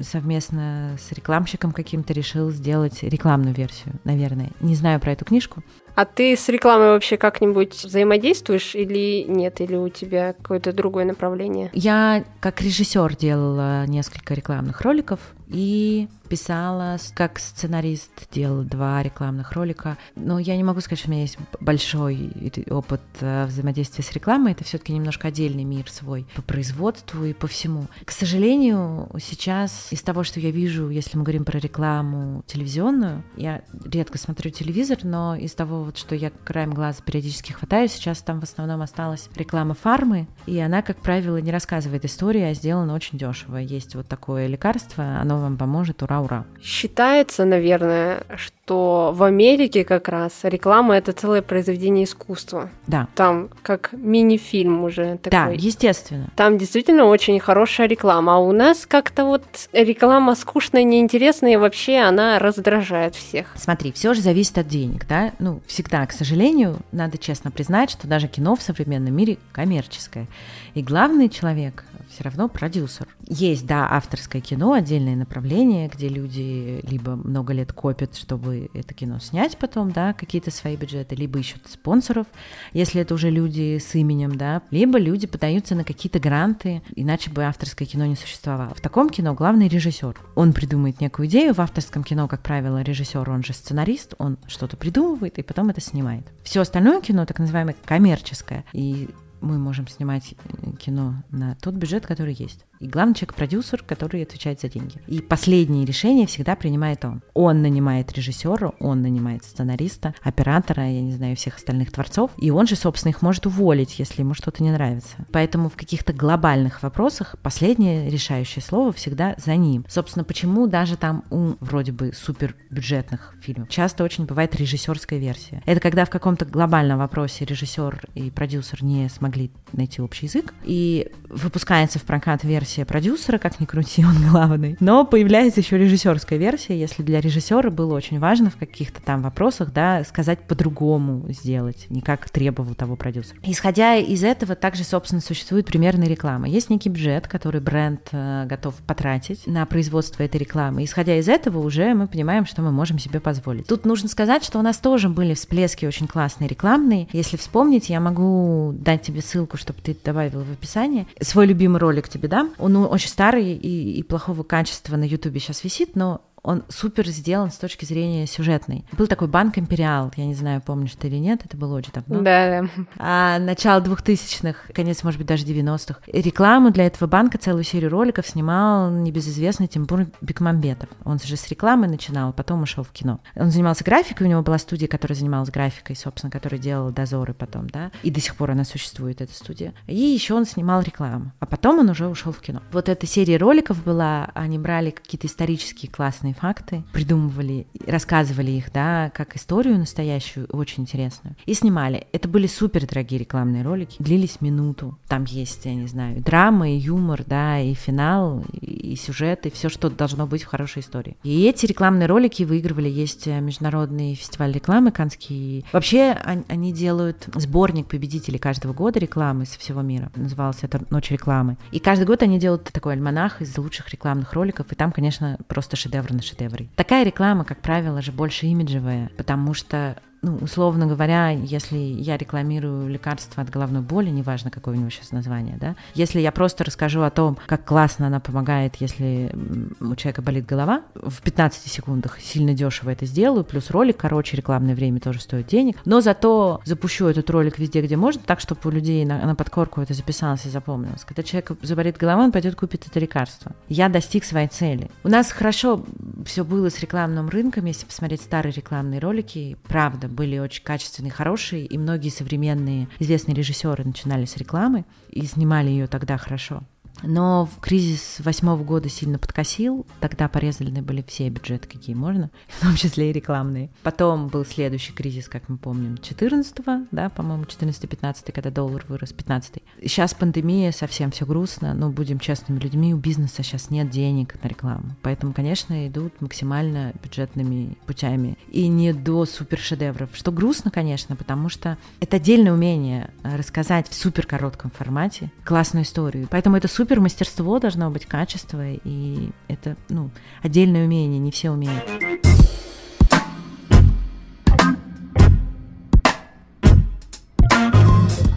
совместно 0.00 0.96
с 0.98 1.12
рекламщиком 1.12 1.72
каким-то 1.72 2.12
решил 2.12 2.50
сделать 2.50 3.02
рекламную 3.02 3.54
версию, 3.54 3.94
наверное. 4.04 4.50
Не 4.60 4.74
знаю 4.74 5.00
про 5.00 5.12
эту 5.12 5.24
книжку. 5.24 5.62
А 5.96 6.04
ты 6.04 6.36
с 6.36 6.48
рекламой 6.50 6.88
вообще 6.88 7.16
как-нибудь 7.16 7.72
взаимодействуешь 7.82 8.74
или 8.74 9.24
нет, 9.26 9.62
или 9.62 9.76
у 9.76 9.88
тебя 9.88 10.34
какое-то 10.34 10.74
другое 10.74 11.06
направление? 11.06 11.70
Я 11.72 12.22
как 12.40 12.60
режиссер 12.60 13.16
делала 13.16 13.86
несколько 13.86 14.34
рекламных 14.34 14.82
роликов 14.82 15.20
и 15.48 16.08
писала, 16.26 16.98
как 17.14 17.38
сценарист 17.38 18.10
делала 18.32 18.64
два 18.64 19.02
рекламных 19.02 19.52
ролика. 19.52 19.96
Но 20.14 20.38
я 20.38 20.56
не 20.56 20.64
могу 20.64 20.80
сказать, 20.80 20.98
что 20.98 21.08
у 21.08 21.12
меня 21.12 21.22
есть 21.22 21.38
большой 21.60 22.32
опыт 22.68 23.00
э, 23.20 23.46
взаимодействия 23.46 24.04
с 24.04 24.12
рекламой. 24.12 24.52
Это 24.52 24.64
все-таки 24.64 24.92
немножко 24.92 25.28
отдельный 25.28 25.64
мир 25.64 25.88
свой 25.90 26.26
по 26.34 26.42
производству 26.42 27.24
и 27.24 27.32
по 27.32 27.46
всему. 27.46 27.86
К 28.04 28.10
сожалению, 28.10 29.08
сейчас 29.20 29.92
из 29.92 30.02
того, 30.02 30.24
что 30.24 30.40
я 30.40 30.50
вижу, 30.50 30.88
если 30.88 31.16
мы 31.16 31.22
говорим 31.22 31.44
про 31.44 31.58
рекламу 31.58 32.42
телевизионную, 32.46 33.22
я 33.36 33.62
редко 33.84 34.18
смотрю 34.18 34.50
телевизор, 34.50 34.98
но 35.04 35.36
из 35.36 35.54
того, 35.54 35.84
вот, 35.86 35.96
что 35.96 36.14
я 36.14 36.30
краем 36.44 36.74
глаза 36.74 37.00
периодически 37.04 37.52
хватаю, 37.52 37.88
сейчас 37.88 38.18
там 38.18 38.40
в 38.40 38.42
основном 38.42 38.82
осталась 38.82 39.30
реклама 39.36 39.74
фармы, 39.74 40.26
и 40.46 40.58
она, 40.58 40.82
как 40.82 40.98
правило, 40.98 41.38
не 41.38 41.50
рассказывает 41.50 42.04
истории, 42.04 42.42
а 42.42 42.54
сделана 42.54 42.94
очень 42.94 43.18
дешево. 43.18 43.56
Есть 43.56 43.94
вот 43.94 44.06
такое 44.06 44.46
лекарство, 44.46 45.18
оно 45.20 45.38
вам 45.38 45.56
поможет, 45.56 46.02
ура-ура. 46.02 46.44
Считается, 46.62 47.44
наверное, 47.44 48.24
что 48.36 49.12
в 49.14 49.22
Америке 49.22 49.84
как 49.84 50.08
раз 50.08 50.32
реклама 50.42 50.96
это 50.96 51.12
целое 51.12 51.40
произведение 51.40 52.04
искусства. 52.04 52.68
Да. 52.86 53.06
Там 53.14 53.48
как 53.62 53.90
мини-фильм 53.92 54.82
уже 54.82 55.18
такой. 55.18 55.30
Да, 55.30 55.48
естественно. 55.50 56.28
Там 56.34 56.58
действительно 56.58 57.04
очень 57.04 57.38
хорошая 57.38 57.86
реклама, 57.86 58.36
а 58.36 58.38
у 58.38 58.52
нас 58.52 58.86
как-то 58.86 59.24
вот 59.24 59.44
реклама 59.72 60.34
скучная, 60.34 60.82
неинтересная, 60.82 61.52
и 61.52 61.56
вообще 61.56 61.98
она 61.98 62.40
раздражает 62.40 63.14
всех. 63.14 63.52
Смотри, 63.54 63.92
все 63.92 64.14
же 64.14 64.20
зависит 64.20 64.58
от 64.58 64.66
денег, 64.66 65.06
да? 65.06 65.32
Ну, 65.38 65.60
всегда, 65.76 66.06
к 66.06 66.12
сожалению, 66.12 66.78
надо 66.90 67.18
честно 67.18 67.50
признать, 67.50 67.90
что 67.90 68.08
даже 68.08 68.28
кино 68.28 68.56
в 68.56 68.62
современном 68.62 69.14
мире 69.14 69.36
коммерческое. 69.52 70.26
И 70.72 70.82
главный 70.82 71.28
человек 71.28 71.84
все 72.16 72.24
равно 72.24 72.48
продюсер. 72.48 73.06
Есть, 73.28 73.66
да, 73.66 73.86
авторское 73.90 74.40
кино, 74.40 74.72
отдельное 74.72 75.14
направление, 75.14 75.86
где 75.86 76.08
люди 76.08 76.80
либо 76.88 77.14
много 77.14 77.52
лет 77.52 77.74
копят, 77.74 78.16
чтобы 78.16 78.70
это 78.72 78.94
кино 78.94 79.18
снять 79.18 79.58
потом, 79.58 79.92
да, 79.92 80.14
какие-то 80.14 80.50
свои 80.50 80.76
бюджеты, 80.76 81.14
либо 81.14 81.38
ищут 81.38 81.66
спонсоров, 81.68 82.26
если 82.72 83.02
это 83.02 83.12
уже 83.12 83.28
люди 83.28 83.78
с 83.78 83.94
именем, 83.94 84.36
да, 84.36 84.62
либо 84.70 84.98
люди 84.98 85.26
подаются 85.26 85.74
на 85.74 85.84
какие-то 85.84 86.18
гранты, 86.18 86.80
иначе 86.94 87.30
бы 87.30 87.44
авторское 87.44 87.86
кино 87.86 88.06
не 88.06 88.16
существовало. 88.16 88.74
В 88.74 88.80
таком 88.80 89.10
кино 89.10 89.34
главный 89.34 89.68
режиссер. 89.68 90.18
Он 90.36 90.54
придумает 90.54 91.02
некую 91.02 91.28
идею, 91.28 91.52
в 91.52 91.58
авторском 91.58 92.02
кино, 92.02 92.28
как 92.28 92.40
правило, 92.40 92.80
режиссер, 92.80 93.28
он 93.28 93.44
же 93.44 93.52
сценарист, 93.52 94.14
он 94.16 94.38
что-то 94.46 94.78
придумывает 94.78 95.38
и 95.38 95.42
потом 95.42 95.68
это 95.68 95.82
снимает. 95.82 96.24
Все 96.44 96.62
остальное 96.62 97.02
кино, 97.02 97.26
так 97.26 97.38
называемое 97.38 97.76
коммерческое, 97.84 98.64
и 98.72 99.10
мы 99.46 99.58
можем 99.58 99.88
снимать 99.88 100.34
э, 100.34 100.72
кино 100.78 101.22
на 101.30 101.54
тот 101.56 101.74
бюджет, 101.74 102.06
который 102.06 102.34
есть. 102.34 102.64
И 102.80 102.88
главный 102.88 103.14
человек 103.14 103.34
продюсер, 103.34 103.82
который 103.82 104.22
отвечает 104.22 104.60
за 104.60 104.68
деньги. 104.68 105.00
И 105.06 105.20
последнее 105.20 105.86
решение 105.86 106.26
всегда 106.26 106.56
принимает 106.56 107.04
он. 107.04 107.22
Он 107.32 107.62
нанимает 107.62 108.12
режиссера, 108.12 108.72
он 108.80 109.02
нанимает 109.02 109.44
сценариста, 109.44 110.14
оператора, 110.22 110.84
я 110.84 111.00
не 111.00 111.12
знаю, 111.12 111.36
всех 111.36 111.56
остальных 111.56 111.92
творцов, 111.92 112.30
и 112.36 112.50
он 112.50 112.66
же, 112.66 112.76
собственно, 112.76 113.10
их 113.10 113.22
может 113.22 113.46
уволить, 113.46 113.98
если 113.98 114.22
ему 114.22 114.34
что-то 114.34 114.62
не 114.62 114.70
нравится. 114.70 115.16
Поэтому 115.32 115.68
в 115.68 115.76
каких-то 115.76 116.12
глобальных 116.12 116.82
вопросах 116.82 117.36
последнее 117.42 118.10
решающее 118.10 118.62
слово 118.62 118.92
всегда 118.92 119.34
за 119.38 119.56
ним. 119.56 119.86
Собственно, 119.88 120.24
почему 120.24 120.66
даже 120.66 120.96
там 120.96 121.24
у 121.30 121.54
вроде 121.60 121.92
бы 121.92 122.12
супер 122.12 122.56
бюджетных 122.70 123.34
фильмов 123.40 123.68
часто 123.68 124.04
очень 124.04 124.26
бывает 124.26 124.54
режиссерская 124.54 125.18
версия. 125.18 125.62
Это 125.66 125.80
когда 125.80 126.04
в 126.04 126.10
каком-то 126.10 126.44
глобальном 126.44 126.98
вопросе 126.98 127.44
режиссер 127.44 128.06
и 128.14 128.30
продюсер 128.30 128.82
не 128.82 129.08
смогли 129.08 129.35
найти 129.72 130.00
общий 130.00 130.26
язык, 130.26 130.54
и 130.64 131.10
выпускается 131.28 131.98
в 131.98 132.02
прокат 132.02 132.44
версия 132.44 132.84
продюсера, 132.84 133.38
как 133.38 133.60
ни 133.60 133.64
крути, 133.64 134.04
он 134.06 134.30
главный. 134.30 134.76
Но 134.80 135.04
появляется 135.04 135.60
еще 135.60 135.78
режиссерская 135.78 136.38
версия, 136.38 136.78
если 136.78 137.02
для 137.02 137.20
режиссера 137.20 137.70
было 137.70 137.94
очень 137.94 138.18
важно 138.18 138.50
в 138.50 138.56
каких-то 138.56 139.00
там 139.02 139.22
вопросах, 139.22 139.72
да, 139.72 140.04
сказать 140.04 140.40
по-другому 140.46 141.26
сделать, 141.30 141.86
не 141.90 142.00
как 142.00 142.28
требовал 142.30 142.74
того 142.74 142.96
продюсер. 142.96 143.36
Исходя 143.42 143.96
из 143.96 144.24
этого, 144.24 144.54
также, 144.54 144.84
собственно, 144.84 145.20
существует 145.20 145.66
примерная 145.66 146.08
реклама. 146.08 146.48
Есть 146.48 146.70
некий 146.70 146.88
бюджет, 146.88 147.28
который 147.28 147.60
бренд 147.60 148.08
э, 148.12 148.46
готов 148.46 148.74
потратить 148.86 149.46
на 149.46 149.66
производство 149.66 150.22
этой 150.22 150.38
рекламы. 150.38 150.84
Исходя 150.84 151.16
из 151.18 151.28
этого, 151.28 151.58
уже 151.58 151.94
мы 151.94 152.06
понимаем, 152.06 152.46
что 152.46 152.62
мы 152.62 152.72
можем 152.72 152.98
себе 152.98 153.20
позволить. 153.20 153.66
Тут 153.66 153.84
нужно 153.84 154.08
сказать, 154.08 154.44
что 154.44 154.58
у 154.58 154.62
нас 154.62 154.78
тоже 154.78 155.08
были 155.08 155.34
всплески 155.34 155.86
очень 155.86 156.06
классные 156.06 156.48
рекламные. 156.48 157.08
Если 157.12 157.36
вспомнить, 157.36 157.88
я 157.88 158.00
могу 158.00 158.74
дать 158.78 159.02
тебе 159.02 159.15
ссылку, 159.20 159.56
чтобы 159.56 159.80
ты 159.82 159.96
добавила 160.04 160.44
в 160.44 160.52
описание. 160.52 161.06
Свой 161.20 161.46
любимый 161.46 161.78
ролик 161.78 162.08
тебе 162.08 162.28
дам. 162.28 162.54
Он 162.58 162.72
ну, 162.72 162.86
очень 162.86 163.08
старый 163.08 163.52
и, 163.52 163.98
и 163.98 164.02
плохого 164.02 164.42
качества 164.42 164.96
на 164.96 165.04
Ютубе 165.04 165.40
сейчас 165.40 165.64
висит, 165.64 165.96
но 165.96 166.22
он 166.46 166.62
супер 166.68 167.08
сделан 167.08 167.50
с 167.50 167.56
точки 167.56 167.84
зрения 167.84 168.26
сюжетной. 168.26 168.84
Был 168.92 169.08
такой 169.08 169.26
банк 169.26 169.58
Империал, 169.58 170.12
я 170.16 170.24
не 170.24 170.34
знаю, 170.34 170.62
помнишь 170.64 170.94
ты 170.94 171.08
или 171.08 171.16
нет, 171.16 171.40
это 171.44 171.56
было 171.56 171.76
очень 171.76 171.92
давно. 171.92 172.22
Да, 172.22 172.62
да. 172.62 172.68
А 172.98 173.38
начало 173.40 173.80
2000-х, 173.80 174.72
конец, 174.72 175.02
может 175.02 175.18
быть, 175.18 175.26
даже 175.26 175.44
90-х. 175.44 175.98
Рекламу 176.06 176.70
для 176.70 176.86
этого 176.86 177.08
банка, 177.08 177.36
целую 177.36 177.64
серию 177.64 177.90
роликов 177.90 178.28
снимал 178.28 178.92
небезызвестный 178.92 179.66
Тимур 179.66 180.06
Бекмамбетов. 180.20 180.88
Он 181.04 181.18
же 181.18 181.36
с 181.36 181.48
рекламы 181.48 181.88
начинал, 181.88 182.32
потом 182.32 182.62
ушел 182.62 182.84
в 182.84 182.92
кино. 182.92 183.18
Он 183.34 183.50
занимался 183.50 183.82
графикой, 183.82 184.28
у 184.28 184.30
него 184.30 184.42
была 184.42 184.58
студия, 184.58 184.86
которая 184.86 185.18
занималась 185.18 185.50
графикой, 185.50 185.96
собственно, 185.96 186.30
которая 186.30 186.60
делала 186.60 186.92
дозоры 186.92 187.34
потом, 187.34 187.68
да, 187.68 187.90
и 188.04 188.10
до 188.12 188.20
сих 188.20 188.36
пор 188.36 188.52
она 188.52 188.64
существует, 188.64 189.20
эта 189.20 189.34
студия. 189.34 189.74
И 189.88 189.96
еще 189.96 190.34
он 190.34 190.46
снимал 190.46 190.80
рекламу, 190.82 191.32
а 191.40 191.46
потом 191.46 191.80
он 191.80 191.90
уже 191.90 192.06
ушел 192.06 192.30
в 192.30 192.40
кино. 192.40 192.62
Вот 192.70 192.88
эта 192.88 193.04
серия 193.04 193.36
роликов 193.36 193.82
была, 193.82 194.30
они 194.34 194.60
брали 194.60 194.90
какие-то 194.90 195.26
исторические 195.26 195.90
классные 195.90 196.35
факты, 196.36 196.84
придумывали, 196.92 197.66
рассказывали 197.86 198.50
их, 198.52 198.72
да, 198.72 199.10
как 199.14 199.36
историю 199.36 199.78
настоящую, 199.78 200.46
очень 200.46 200.84
интересную, 200.84 201.36
и 201.46 201.54
снимали. 201.54 202.06
Это 202.12 202.28
были 202.28 202.46
супер 202.46 202.86
дорогие 202.86 203.20
рекламные 203.20 203.62
ролики, 203.62 203.96
длились 203.98 204.40
минуту. 204.40 204.98
Там 205.08 205.24
есть, 205.24 205.64
я 205.64 205.74
не 205.74 205.86
знаю, 205.86 206.22
драма 206.22 206.70
и 206.70 206.76
юмор, 206.76 207.24
да, 207.26 207.60
и 207.60 207.74
финал, 207.74 208.44
и 208.52 208.76
и 208.86 208.96
сюжет, 208.96 209.46
и 209.46 209.50
все, 209.50 209.68
что 209.68 209.90
должно 209.90 210.26
быть 210.26 210.42
в 210.42 210.46
хорошей 210.46 210.80
истории. 210.80 211.16
И 211.22 211.44
эти 211.44 211.66
рекламные 211.66 212.06
ролики 212.06 212.44
выигрывали. 212.44 212.88
Есть 212.88 213.26
э, 213.26 213.40
международный 213.40 214.14
фестиваль 214.14 214.52
рекламы 214.52 214.90
канский. 214.90 215.64
Вообще 215.72 216.12
они 216.48 216.72
делают 216.72 217.28
сборник 217.34 217.86
победителей 217.86 218.38
каждого 218.38 218.72
года 218.72 218.98
рекламы 218.98 219.44
со 219.46 219.58
всего 219.58 219.82
мира. 219.82 220.10
Назывался 220.14 220.66
это 220.66 220.82
«Ночь 220.90 221.10
рекламы». 221.10 221.56
И 221.72 221.78
каждый 221.78 222.04
год 222.06 222.22
они 222.22 222.38
делают 222.38 222.64
такой 222.64 222.94
альманах 222.94 223.42
из 223.42 223.56
лучших 223.58 223.90
рекламных 223.90 224.32
роликов, 224.32 224.72
и 224.72 224.74
там, 224.74 224.92
конечно, 224.92 225.38
просто 225.48 225.76
шедевр 225.76 226.12
на 226.12 226.22
шедевре. 226.26 226.68
Такая 226.76 227.04
реклама, 227.04 227.44
как 227.44 227.62
правило, 227.62 228.02
же 228.02 228.12
больше 228.12 228.46
имиджевая, 228.46 229.10
потому 229.16 229.54
что 229.54 229.96
ну, 230.22 230.36
условно 230.40 230.86
говоря, 230.86 231.30
если 231.30 231.76
я 231.76 232.16
рекламирую 232.16 232.88
лекарство 232.88 233.42
от 233.42 233.50
головной 233.50 233.82
боли, 233.82 234.10
неважно, 234.10 234.50
какое 234.50 234.74
у 234.74 234.78
него 234.78 234.90
сейчас 234.90 235.12
название, 235.12 235.56
да, 235.58 235.76
если 235.94 236.20
я 236.20 236.32
просто 236.32 236.64
расскажу 236.64 237.02
о 237.02 237.10
том, 237.10 237.38
как 237.46 237.64
классно 237.64 238.06
она 238.06 238.20
помогает, 238.20 238.76
если 238.76 239.32
у 239.80 239.94
человека 239.94 240.22
болит 240.22 240.46
голова, 240.46 240.82
в 240.94 241.22
15 241.22 241.70
секундах 241.70 242.20
сильно 242.20 242.54
дешево 242.54 242.90
это 242.90 243.06
сделаю, 243.06 243.44
плюс 243.44 243.70
ролик 243.70 243.96
короче, 243.96 244.36
рекламное 244.36 244.74
время 244.74 245.00
тоже 245.00 245.20
стоит 245.20 245.46
денег, 245.46 245.78
но 245.84 246.00
зато 246.00 246.60
запущу 246.64 247.06
этот 247.06 247.28
ролик 247.30 247.58
везде, 247.58 247.82
где 247.82 247.96
можно, 247.96 248.22
так, 248.24 248.40
чтобы 248.40 248.60
у 248.64 248.70
людей 248.70 249.04
на, 249.04 249.24
на 249.24 249.34
подкорку 249.34 249.80
это 249.80 249.94
записалось 249.94 250.46
и 250.46 250.48
запомнилось. 250.50 251.04
Когда 251.04 251.22
человек 251.22 251.52
заболит 251.62 251.96
голова, 251.96 252.24
он 252.24 252.32
пойдет 252.32 252.56
купит 252.56 252.86
это 252.86 253.00
лекарство. 253.00 253.52
Я 253.68 253.88
достиг 253.88 254.24
своей 254.24 254.48
цели. 254.48 254.90
У 255.04 255.08
нас 255.08 255.30
хорошо 255.30 255.84
все 256.24 256.44
было 256.44 256.70
с 256.70 256.80
рекламным 256.80 257.28
рынком, 257.28 257.64
если 257.64 257.86
посмотреть 257.86 258.22
старые 258.22 258.52
рекламные 258.52 259.00
ролики, 259.00 259.56
правда, 259.66 260.05
были 260.08 260.38
очень 260.38 260.62
качественные, 260.62 261.10
хорошие, 261.10 261.66
и 261.66 261.78
многие 261.78 262.10
современные 262.10 262.88
известные 262.98 263.34
режиссеры 263.34 263.84
начинали 263.84 264.24
с 264.24 264.36
рекламы 264.36 264.84
и 265.10 265.24
снимали 265.24 265.68
ее 265.68 265.86
тогда 265.86 266.16
хорошо. 266.16 266.62
Но 267.02 267.46
в 267.46 267.60
кризис 267.60 268.16
восьмого 268.20 268.62
года 268.64 268.88
сильно 268.88 269.18
подкосил. 269.18 269.86
Тогда 270.00 270.28
порезаны 270.28 270.82
были 270.82 271.04
все 271.06 271.28
бюджеты, 271.28 271.68
какие 271.68 271.94
можно, 271.94 272.30
в 272.48 272.60
том 272.60 272.74
числе 272.74 273.10
и 273.10 273.12
рекламные. 273.12 273.70
Потом 273.82 274.28
был 274.28 274.44
следующий 274.44 274.92
кризис, 274.92 275.28
как 275.28 275.48
мы 275.48 275.58
помним, 275.58 275.94
14-го, 275.94 276.86
да, 276.90 277.08
по-моему, 277.08 277.44
14-15, 277.44 278.32
когда 278.32 278.50
доллар 278.50 278.84
вырос, 278.88 279.12
15 279.12 279.62
Сейчас 279.82 280.14
пандемия, 280.14 280.72
совсем 280.72 281.10
все 281.10 281.26
грустно, 281.26 281.74
но 281.74 281.90
будем 281.90 282.18
честными 282.18 282.58
людьми, 282.58 282.94
у 282.94 282.98
бизнеса 282.98 283.42
сейчас 283.42 283.70
нет 283.70 283.90
денег 283.90 284.42
на 284.42 284.48
рекламу. 284.48 284.96
Поэтому, 285.02 285.32
конечно, 285.32 285.86
идут 285.86 286.20
максимально 286.20 286.92
бюджетными 287.02 287.76
путями. 287.86 288.38
И 288.50 288.68
не 288.68 288.92
до 288.92 289.24
супершедевров. 289.26 290.10
Что 290.14 290.32
грустно, 290.32 290.70
конечно, 290.70 291.16
потому 291.16 291.48
что 291.48 291.78
это 292.00 292.16
отдельное 292.16 292.52
умение 292.52 293.10
рассказать 293.22 293.88
в 293.88 293.94
супер 293.94 294.26
коротком 294.26 294.70
формате 294.70 295.30
классную 295.44 295.84
историю. 295.84 296.26
Поэтому 296.30 296.56
это 296.56 296.68
супер 296.68 296.85
супер 296.86 297.00
мастерство 297.00 297.58
должно 297.58 297.90
быть, 297.90 298.06
качество, 298.06 298.62
и 298.64 299.30
это, 299.48 299.76
ну, 299.88 300.10
отдельное 300.40 300.84
умение, 300.84 301.18
не 301.18 301.32
все 301.32 301.50
умеют. 301.50 301.82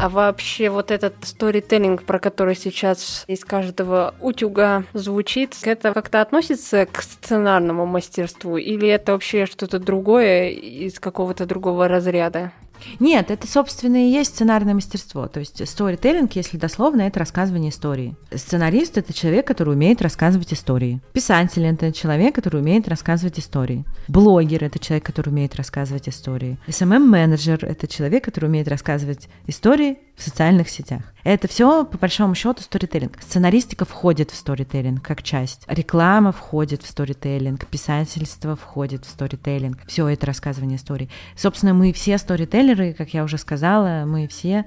А 0.02 0.10
вообще 0.10 0.72
вот 0.72 0.90
этот 0.90 1.14
сторителлинг, 1.22 2.02
про 2.06 2.18
который 2.18 2.56
сейчас 2.56 3.24
из 3.28 3.46
каждого 3.46 4.16
утюга 4.20 4.84
звучит, 4.94 5.56
это 5.62 5.94
как-то 5.94 6.20
относится 6.20 6.88
к 6.88 7.04
сценарному 7.04 7.86
мастерству 7.86 8.58
или 8.58 8.88
это 8.88 9.12
вообще 9.12 9.46
что-то 9.46 9.78
другое 9.78 10.50
из 10.50 11.00
какого-то 11.00 11.46
другого 11.46 11.88
разряда? 11.88 12.52
Нет, 13.00 13.32
это, 13.32 13.48
собственно, 13.48 14.08
и 14.08 14.12
есть 14.12 14.36
сценарное 14.36 14.74
мастерство. 14.74 15.28
То 15.28 15.40
есть 15.40 15.68
сторителлинг, 15.68 16.34
если 16.34 16.58
дословно, 16.58 17.04
это 17.04 17.20
рассказывание 17.20 17.72
истории. 17.72 18.16
Сценарист— 18.34 18.98
это 19.00 19.14
человек, 19.14 19.48
который 19.48 19.74
умеет 19.74 20.02
рассказывать 20.02 20.54
истории. 20.54 21.02
Писатель— 21.14 21.66
это 21.66 21.92
человек, 21.92 22.36
который 22.36 22.62
умеет 22.62 22.88
рассказывать 22.88 23.40
истории. 23.40 23.86
Блогер— 24.08 24.64
это 24.66 24.80
человек, 24.80 25.06
который 25.06 25.30
умеет 25.30 25.56
рассказывать 25.56 26.10
истории. 26.10 26.58
SMM-менеджер— 26.68 27.60
это 27.66 27.88
человек, 27.88 28.24
который 28.24 28.46
умеет 28.46 28.68
рассказывать 28.68 29.30
истории 29.48 29.98
в 30.16 30.24
социальных 30.24 30.70
сетях. 30.70 31.02
Это 31.24 31.48
все, 31.48 31.86
по 31.86 31.98
большому 31.98 32.36
счету, 32.36 32.62
сторителлинг. 32.62 33.22
Сценаристика 33.22 33.86
входит 33.86 34.32
в 34.32 34.36
сторителлинг 34.36 35.04
как 35.04 35.22
часть. 35.22 35.64
Реклама 35.68 36.32
входит 36.32 36.84
в 36.84 36.88
сторителлинг, 36.88 37.66
писательство 37.66 38.56
входит 38.56 39.06
в 39.06 39.10
сторителлинг. 39.10 39.80
Все 39.88 40.08
это 40.08 40.26
рассказывание 40.26 40.78
историй. 40.78 41.10
Собственно, 41.36 41.74
мы 41.74 41.92
все 41.94 42.18
сторителлеры, 42.18 42.94
как 42.94 43.14
я 43.14 43.24
уже 43.24 43.38
сказала, 43.38 44.06
мы 44.06 44.28
все 44.28 44.66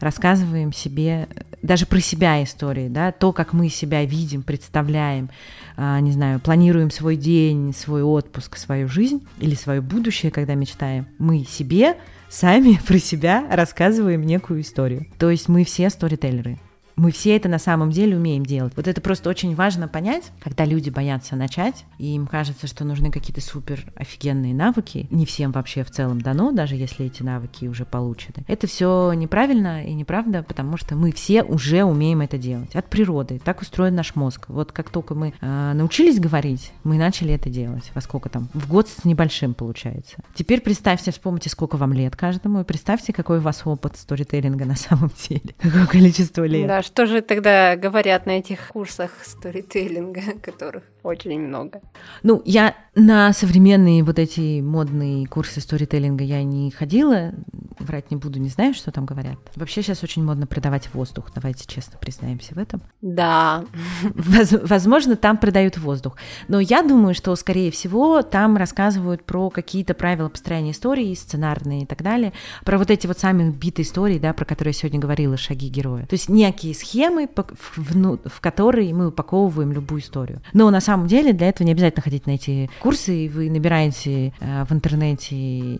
рассказываем 0.00 0.72
себе, 0.72 1.28
даже 1.62 1.86
про 1.86 2.00
себя 2.00 2.42
истории, 2.42 2.88
да, 2.88 3.12
то, 3.12 3.32
как 3.32 3.52
мы 3.52 3.68
себя 3.68 4.04
видим, 4.04 4.42
представляем, 4.42 5.30
а, 5.76 6.00
не 6.00 6.12
знаю, 6.12 6.40
планируем 6.40 6.90
свой 6.90 7.16
день, 7.16 7.74
свой 7.74 8.02
отпуск, 8.02 8.56
свою 8.56 8.88
жизнь 8.88 9.26
или 9.38 9.54
свое 9.54 9.80
будущее, 9.80 10.32
когда 10.32 10.54
мечтаем. 10.54 11.06
Мы 11.18 11.44
себе 11.44 11.96
сами 12.28 12.80
про 12.86 12.98
себя 12.98 13.46
рассказываем 13.50 14.22
некую 14.22 14.62
историю. 14.62 15.06
То 15.18 15.30
есть 15.30 15.48
мы 15.48 15.64
все 15.64 15.90
сторителлеры. 15.90 16.58
Мы 17.00 17.12
все 17.12 17.34
это 17.34 17.48
на 17.48 17.58
самом 17.58 17.90
деле 17.92 18.14
умеем 18.14 18.44
делать. 18.44 18.74
Вот 18.76 18.86
это 18.86 19.00
просто 19.00 19.30
очень 19.30 19.54
важно 19.54 19.88
понять, 19.88 20.32
когда 20.38 20.66
люди 20.66 20.90
боятся 20.90 21.34
начать, 21.34 21.86
и 21.96 22.14
им 22.14 22.26
кажется, 22.26 22.66
что 22.66 22.84
нужны 22.84 23.10
какие-то 23.10 23.40
супер 23.40 23.86
офигенные 23.96 24.52
навыки. 24.52 25.06
Не 25.10 25.24
всем 25.24 25.50
вообще 25.50 25.82
в 25.82 25.90
целом 25.90 26.20
дано, 26.20 26.52
даже 26.52 26.76
если 26.76 27.06
эти 27.06 27.22
навыки 27.22 27.64
уже 27.64 27.86
получены. 27.86 28.44
Это 28.48 28.66
все 28.66 29.14
неправильно 29.14 29.82
и 29.82 29.94
неправда, 29.94 30.42
потому 30.42 30.76
что 30.76 30.94
мы 30.94 31.10
все 31.10 31.42
уже 31.42 31.84
умеем 31.84 32.20
это 32.20 32.36
делать 32.36 32.76
от 32.76 32.90
природы. 32.90 33.40
Так 33.42 33.62
устроен 33.62 33.94
наш 33.94 34.14
мозг. 34.14 34.44
Вот 34.48 34.70
как 34.70 34.90
только 34.90 35.14
мы 35.14 35.32
э, 35.40 35.72
научились 35.72 36.20
говорить, 36.20 36.70
мы 36.84 36.98
начали 36.98 37.32
это 37.32 37.48
делать. 37.48 37.92
Во 37.94 38.02
сколько 38.02 38.28
там? 38.28 38.50
В 38.52 38.68
год 38.68 38.88
с 38.88 39.06
небольшим 39.06 39.54
получается. 39.54 40.16
Теперь 40.34 40.60
представьте, 40.60 41.12
вспомните, 41.12 41.48
сколько 41.48 41.78
вам 41.78 41.94
лет 41.94 42.14
каждому, 42.14 42.60
и 42.60 42.64
представьте, 42.64 43.14
какой 43.14 43.38
у 43.38 43.40
вас 43.40 43.62
опыт 43.64 43.96
сторителлинга 43.96 44.66
на 44.66 44.76
самом 44.76 45.10
деле. 45.26 45.54
Какое 45.58 45.86
количество 45.86 46.44
лет. 46.44 46.68
Да, 46.68 46.82
что 46.90 47.06
же 47.06 47.22
тогда 47.22 47.76
говорят 47.76 48.26
на 48.26 48.32
этих 48.32 48.68
курсах 48.68 49.12
сторителлинга, 49.22 50.22
которых 50.42 50.82
очень 51.02 51.40
много? 51.40 51.80
Ну, 52.22 52.42
я 52.44 52.74
на 52.94 53.32
современные 53.32 54.02
вот 54.02 54.18
эти 54.18 54.60
модные 54.60 55.26
курсы 55.26 55.60
сторителлинга 55.60 56.24
я 56.24 56.42
не 56.42 56.70
ходила, 56.70 57.32
врать 57.78 58.10
не 58.10 58.16
буду, 58.16 58.40
не 58.40 58.48
знаю, 58.48 58.74
что 58.74 58.90
там 58.90 59.06
говорят. 59.06 59.38
Вообще 59.54 59.82
сейчас 59.82 60.02
очень 60.02 60.24
модно 60.24 60.46
продавать 60.46 60.92
воздух, 60.92 61.30
давайте 61.34 61.66
честно 61.66 61.98
признаемся 61.98 62.54
в 62.54 62.58
этом. 62.58 62.82
Да. 63.00 63.64
Возможно, 64.02 65.14
там 65.16 65.38
продают 65.38 65.78
воздух. 65.78 66.16
Но 66.48 66.58
я 66.58 66.82
думаю, 66.82 67.14
что, 67.14 67.34
скорее 67.36 67.70
всего, 67.70 68.22
там 68.22 68.56
рассказывают 68.56 69.24
про 69.24 69.50
какие-то 69.50 69.94
правила 69.94 70.28
построения 70.28 70.72
истории, 70.72 71.14
сценарные 71.14 71.82
и 71.82 71.86
так 71.86 72.02
далее, 72.02 72.32
про 72.64 72.76
вот 72.76 72.90
эти 72.90 73.06
вот 73.06 73.18
сами 73.18 73.50
битые 73.50 73.84
истории, 73.84 74.18
да, 74.18 74.32
про 74.32 74.44
которые 74.44 74.70
я 74.70 74.78
сегодня 74.78 74.98
говорила, 74.98 75.36
шаги 75.36 75.68
героя. 75.68 76.06
То 76.06 76.14
есть 76.14 76.28
некие 76.28 76.74
схемы, 76.74 77.28
в 77.34 78.40
которые 78.40 78.92
мы 78.92 79.08
упаковываем 79.08 79.72
любую 79.72 80.00
историю. 80.00 80.42
Но 80.52 80.68
на 80.70 80.80
самом 80.80 80.89
деле 81.06 81.32
для 81.32 81.48
этого 81.48 81.66
не 81.66 81.72
обязательно 81.72 82.02
ходить 82.02 82.26
на 82.26 82.32
эти 82.32 82.70
курсы, 82.80 83.26
и 83.26 83.28
вы 83.28 83.50
набираете 83.50 84.32
э, 84.40 84.64
в 84.64 84.72
интернете 84.72 85.78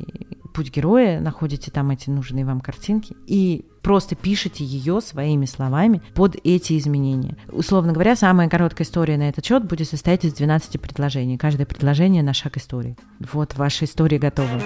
путь 0.53 0.71
героя, 0.75 1.21
находите 1.21 1.71
там 1.71 1.91
эти 1.91 2.11
нужные 2.11 2.45
вам 2.45 2.61
картинки 2.61 3.15
и 3.27 3.65
просто 3.83 4.15
пишите 4.15 4.65
ее 4.65 5.01
своими 5.01 5.47
словами 5.47 6.03
под 6.15 6.37
эти 6.45 6.77
изменения. 6.79 7.37
Условно 7.51 7.93
говоря, 7.93 8.17
самая 8.17 8.49
короткая 8.49 8.87
история 8.87 9.17
на 9.17 9.29
этот 9.29 9.45
счет 9.45 9.65
будет 9.65 9.89
состоять 9.89 10.25
из 10.25 10.35
12 10.35 10.81
предложений. 10.81 11.39
Каждое 11.39 11.67
предложение 11.67 12.23
на 12.23 12.35
шаг 12.35 12.57
истории. 12.57 12.97
Вот 13.33 13.57
ваша 13.57 13.85
история 13.85 14.19
готова. 14.19 14.61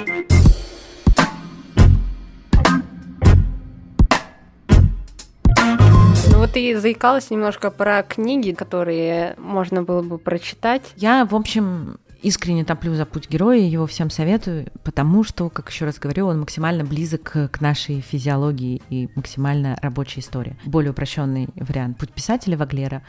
Ну 6.34 6.40
вот 6.40 6.50
ты 6.50 6.76
заикалась 6.80 7.30
немножко 7.30 7.70
про 7.70 8.02
книги, 8.02 8.50
которые 8.50 9.36
можно 9.38 9.84
было 9.84 10.02
бы 10.02 10.18
прочитать. 10.18 10.82
Я, 10.96 11.24
в 11.26 11.34
общем, 11.36 12.00
искренне 12.22 12.64
топлю 12.64 12.96
за 12.96 13.06
путь 13.06 13.30
героя, 13.30 13.60
его 13.60 13.86
всем 13.86 14.10
советую, 14.10 14.66
потому 14.82 15.22
что, 15.22 15.48
как 15.48 15.70
еще 15.70 15.84
раз 15.84 16.00
говорю, 16.00 16.26
он 16.26 16.40
максимально 16.40 16.82
близок 16.82 17.36
к 17.52 17.60
нашей 17.60 18.00
физиологии 18.00 18.82
и 18.90 19.08
максимально 19.14 19.78
рабочая 19.80 20.22
история. 20.22 20.56
Более 20.64 20.90
упрощенный 20.90 21.50
вариант 21.54 21.98
«Путь 21.98 22.10
писателя» 22.10 22.56
Ваглера. 22.56 23.04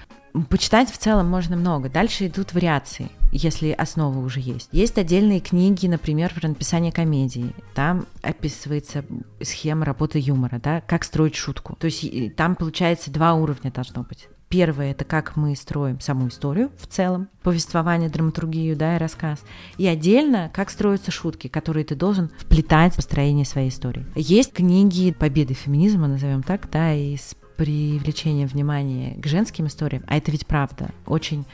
Почитать 0.49 0.91
в 0.91 0.97
целом 0.97 1.29
можно 1.29 1.55
много. 1.55 1.89
Дальше 1.89 2.27
идут 2.27 2.53
вариации, 2.53 3.09
если 3.31 3.71
основа 3.71 4.19
уже 4.19 4.39
есть. 4.39 4.69
Есть 4.71 4.97
отдельные 4.97 5.39
книги, 5.39 5.87
например, 5.87 6.33
про 6.33 6.47
написание 6.49 6.91
комедии. 6.91 7.53
Там 7.73 8.05
описывается 8.21 9.05
схема 9.41 9.85
работы 9.85 10.19
юмора, 10.19 10.59
да, 10.61 10.81
как 10.81 11.03
строить 11.03 11.35
шутку. 11.35 11.77
То 11.79 11.85
есть 11.85 12.35
там, 12.35 12.55
получается, 12.55 13.11
два 13.11 13.33
уровня 13.33 13.71
должно 13.71 14.03
быть. 14.03 14.27
Первое— 14.47 14.91
это 14.93 15.05
как 15.05 15.35
мы 15.35 15.55
строим 15.55 15.99
саму 15.99 16.27
историю 16.27 16.69
в 16.77 16.85
целом, 16.87 17.29
повествование, 17.41 18.09
драматургию, 18.09 18.77
да, 18.77 18.95
и 18.95 18.99
рассказ. 18.99 19.39
И 19.77 19.87
отдельно, 19.87 20.51
как 20.53 20.69
строятся 20.69 21.11
шутки, 21.11 21.47
которые 21.47 21.83
ты 21.83 21.95
должен 21.95 22.29
вплетать 22.37 22.93
в 22.93 22.97
построение 22.97 23.45
своей 23.45 23.69
истории. 23.69 24.05
Есть 24.15 24.53
книги 24.53 25.11
«Победы 25.11 25.55
феминизма», 25.55 26.07
назовем 26.07 26.43
так, 26.43 26.69
да, 26.69 26.93
и 26.93 27.17
привлечение 27.57 28.47
внимания 28.47 29.15
к 29.19 29.25
женским 29.25 29.67
историям, 29.67 30.03
а 30.07 30.17
это 30.17 30.31
ведь 30.31 30.45
правда, 30.45 30.89
очень 31.05 31.45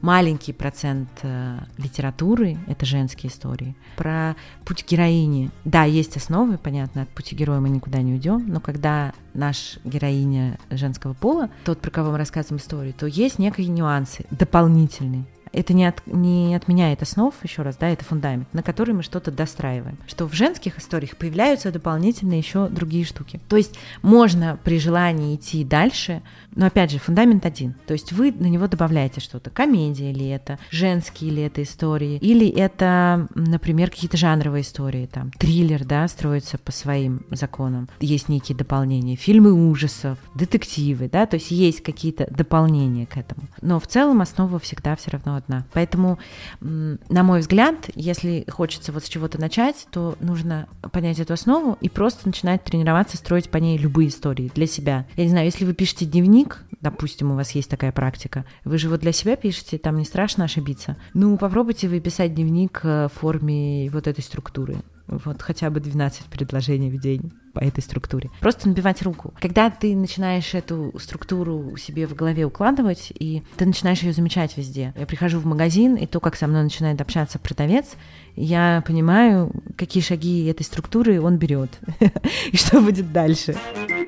маленький 0.00 0.52
процент 0.52 1.08
э, 1.22 1.58
литературы— 1.76 2.58
это 2.66 2.86
женские 2.86 3.30
истории. 3.30 3.76
Про 3.96 4.36
путь 4.64 4.84
героини. 4.88 5.50
Да, 5.64 5.84
есть 5.84 6.16
основы, 6.16 6.58
понятно, 6.58 7.02
от 7.02 7.08
пути 7.10 7.34
героя 7.34 7.60
мы 7.60 7.68
никуда 7.68 8.00
не 8.00 8.14
уйдем, 8.14 8.46
но 8.48 8.60
когда 8.60 9.12
наш 9.34 9.78
героиня 9.84 10.58
женского 10.70 11.12
пола, 11.12 11.50
тот, 11.64 11.80
про 11.80 11.90
кого 11.90 12.12
мы 12.12 12.18
рассказываем 12.18 12.60
историю, 12.60 12.94
то 12.94 13.06
есть 13.06 13.38
некие 13.38 13.68
нюансы 13.68 14.24
дополнительные 14.30 15.24
это 15.52 15.72
не, 15.72 15.86
от, 15.86 16.06
не 16.06 16.54
отменяет 16.54 17.02
основ, 17.02 17.34
еще 17.42 17.62
раз, 17.62 17.76
да, 17.76 17.88
это 17.88 18.04
фундамент, 18.04 18.52
на 18.52 18.62
который 18.62 18.94
мы 18.94 19.02
что-то 19.02 19.30
достраиваем. 19.30 19.98
Что 20.06 20.26
в 20.26 20.32
женских 20.32 20.78
историях 20.78 21.16
появляются 21.16 21.72
дополнительные 21.72 22.38
еще 22.38 22.68
другие 22.68 23.04
штуки. 23.04 23.40
То 23.48 23.56
есть 23.56 23.78
можно 24.02 24.58
при 24.62 24.78
желании 24.78 25.34
идти 25.34 25.64
дальше, 25.64 26.22
но 26.54 26.66
опять 26.66 26.90
же, 26.90 26.98
фундамент 26.98 27.46
один. 27.46 27.74
То 27.86 27.92
есть 27.92 28.12
вы 28.12 28.32
на 28.32 28.46
него 28.46 28.66
добавляете 28.66 29.20
что-то. 29.20 29.50
Комедия 29.50 30.12
ли 30.12 30.28
это, 30.28 30.58
женские 30.70 31.30
ли 31.30 31.42
это 31.42 31.62
истории, 31.62 32.18
или 32.18 32.48
это, 32.48 33.28
например, 33.34 33.90
какие-то 33.90 34.16
жанровые 34.16 34.62
истории, 34.62 35.06
там, 35.06 35.30
триллер, 35.32 35.84
да, 35.84 36.06
строится 36.08 36.58
по 36.58 36.72
своим 36.72 37.24
законам. 37.30 37.88
Есть 38.00 38.28
некие 38.28 38.56
дополнения, 38.56 39.16
фильмы 39.16 39.52
ужасов, 39.52 40.18
детективы, 40.34 41.08
да, 41.08 41.26
то 41.26 41.34
есть 41.34 41.50
есть 41.50 41.82
какие-то 41.82 42.26
дополнения 42.30 43.06
к 43.06 43.16
этому. 43.16 43.42
Но 43.60 43.80
в 43.80 43.86
целом 43.86 44.20
основа 44.20 44.58
всегда 44.58 44.96
все 44.96 45.10
равно 45.12 45.36
одна. 45.36 45.66
Поэтому, 45.72 46.18
на 46.60 47.22
мой 47.22 47.40
взгляд, 47.40 47.90
если 47.94 48.44
хочется 48.50 48.92
вот 48.92 49.04
с 49.04 49.08
чего-то 49.08 49.40
начать, 49.40 49.86
то 49.90 50.16
нужно 50.20 50.68
понять 50.92 51.18
эту 51.18 51.34
основу 51.34 51.76
и 51.80 51.88
просто 51.88 52.26
начинать 52.26 52.64
тренироваться, 52.64 53.16
строить 53.16 53.50
по 53.50 53.58
ней 53.58 53.76
любые 53.78 54.08
истории 54.08 54.50
для 54.54 54.66
себя. 54.66 55.06
Я 55.16 55.24
не 55.24 55.30
знаю, 55.30 55.46
если 55.46 55.64
вы 55.64 55.74
пишете 55.74 56.06
дневник, 56.06 56.39
допустим, 56.80 57.30
у 57.30 57.36
вас 57.36 57.52
есть 57.52 57.70
такая 57.70 57.92
практика, 57.92 58.44
вы 58.64 58.78
же 58.78 58.88
вот 58.88 59.00
для 59.00 59.12
себя 59.12 59.36
пишете, 59.36 59.78
там 59.78 59.96
не 59.96 60.04
страшно 60.04 60.44
ошибиться. 60.44 60.96
Ну, 61.14 61.36
попробуйте 61.36 61.88
вы 61.88 62.00
писать 62.00 62.34
дневник 62.34 62.80
э, 62.82 63.08
в 63.08 63.18
форме 63.18 63.90
вот 63.90 64.06
этой 64.06 64.22
структуры 64.22 64.76
вот 65.10 65.42
хотя 65.42 65.70
бы 65.70 65.80
12 65.80 66.26
предложений 66.26 66.90
в 66.90 67.00
день 67.00 67.32
по 67.52 67.58
этой 67.58 67.82
структуре. 67.82 68.30
Просто 68.40 68.68
набивать 68.68 69.02
руку. 69.02 69.34
Когда 69.40 69.70
ты 69.70 69.96
начинаешь 69.96 70.54
эту 70.54 70.92
структуру 70.98 71.76
себе 71.76 72.06
в 72.06 72.14
голове 72.14 72.44
укладывать, 72.44 73.12
и 73.18 73.42
ты 73.56 73.66
начинаешь 73.66 74.00
ее 74.00 74.12
замечать 74.12 74.56
везде. 74.56 74.94
Я 74.96 75.06
прихожу 75.06 75.40
в 75.40 75.46
магазин, 75.46 75.96
и 75.96 76.06
то, 76.06 76.20
как 76.20 76.36
со 76.36 76.46
мной 76.46 76.62
начинает 76.62 77.00
общаться 77.00 77.38
продавец, 77.38 77.96
я 78.36 78.84
понимаю, 78.86 79.52
какие 79.76 80.02
шаги 80.02 80.46
этой 80.46 80.62
структуры 80.62 81.20
он 81.20 81.38
берет, 81.38 81.70
и 82.52 82.56
что 82.56 82.80
будет 82.80 83.12
дальше. 83.12 83.56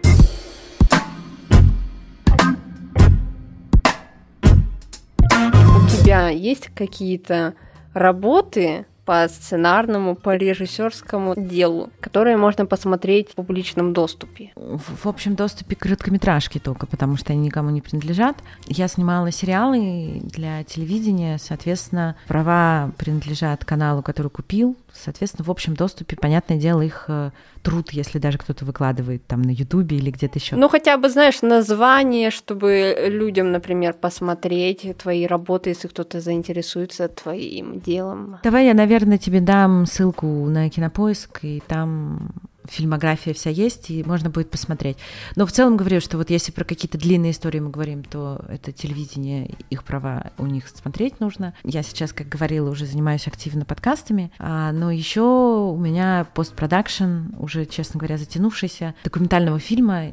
У 0.05 0.12
тебя 6.13 6.29
есть 6.29 6.69
какие-то 6.75 7.55
работы, 7.95 8.87
по 9.05 9.27
сценарному, 9.29 10.15
по 10.15 10.37
режиссерскому 10.37 11.35
делу, 11.37 11.91
которые 12.01 12.37
можно 12.37 12.67
посмотреть 12.67 13.31
в 13.31 13.35
публичном 13.35 13.93
доступе. 13.93 14.53
В, 14.55 15.05
в 15.05 15.07
общем 15.07 15.35
доступе 15.35 15.75
короткометражки 15.75 16.59
только, 16.59 16.87
потому 16.87 17.17
что 17.17 17.33
они 17.33 17.47
никому 17.47 17.71
не 17.71 17.81
принадлежат. 17.81 18.37
Я 18.69 18.87
снимала 18.87 19.33
сериалы 19.33 20.21
для 20.23 20.63
телевидения, 20.63 21.39
соответственно, 21.39 22.15
права 22.29 22.93
принадлежат 22.97 23.65
каналу, 23.65 24.03
который 24.03 24.29
купил, 24.29 24.77
Соответственно, 24.93 25.45
в 25.45 25.51
общем 25.51 25.75
доступе, 25.75 26.17
понятное 26.17 26.59
дело, 26.59 26.83
их 26.83 27.07
э, 27.09 27.31
труд, 27.63 27.93
если 27.93 28.19
даже 28.19 28.39
кто-то 28.39 28.65
выкладывает 28.65 29.27
там 29.27 29.43
на 29.43 29.51
Ютубе 29.51 29.97
или 29.97 30.11
где-то 30.11 30.39
еще. 30.39 30.57
Ну, 30.57 30.69
хотя 30.69 30.97
бы, 30.97 31.09
знаешь, 31.09 31.43
название, 31.43 32.31
чтобы 32.31 32.95
людям, 33.09 33.53
например, 33.53 33.95
посмотреть 33.95 34.97
твои 34.99 35.27
работы, 35.27 35.71
если 35.71 35.89
кто-то 35.89 36.21
заинтересуется 36.21 37.09
твоим 37.09 37.81
делом. 37.81 38.39
Давай 38.43 38.67
я, 38.67 38.75
наверное, 38.75 39.19
тебе 39.19 39.41
дам 39.41 39.87
ссылку 39.87 40.27
на 40.27 40.69
Кинопоиск, 40.69 41.41
и 41.43 41.63
там 41.67 42.33
фильмография 42.69 43.35
вся 43.35 43.51
есть, 43.51 43.91
и 43.91 44.03
можно 44.05 44.31
будет 44.31 44.51
посмотреть. 44.51 44.97
Но 45.37 45.47
в 45.47 45.53
целом 45.53 45.77
говорю, 45.77 46.01
что 46.01 46.17
вот 46.17 46.31
если 46.31 46.53
про 46.53 46.65
какие-то 46.65 46.99
длинные 46.99 47.33
истории 47.33 47.61
мы 47.61 47.71
говорим, 47.71 48.05
то 48.05 48.45
это 48.49 48.73
телевидение, 48.73 49.51
их 49.71 49.85
права 49.85 50.33
у 50.39 50.47
них 50.47 50.69
смотреть 50.69 51.21
нужно. 51.21 51.55
Я 51.65 51.83
сейчас, 51.83 52.13
как 52.13 52.29
говорила, 52.29 52.71
уже 52.71 52.87
занимаюсь 52.87 53.27
активно 53.27 53.65
подкастами, 53.65 54.33
а, 54.39 54.73
но 54.73 54.91
еще 54.91 55.23
у 55.23 55.77
меня 55.77 56.27
постпродакшн, 56.35 57.35
уже, 57.39 57.67
честно 57.67 57.99
говоря, 57.99 58.19
затянувшийся 58.19 58.95
документального 59.05 59.59
фильма. 59.59 60.13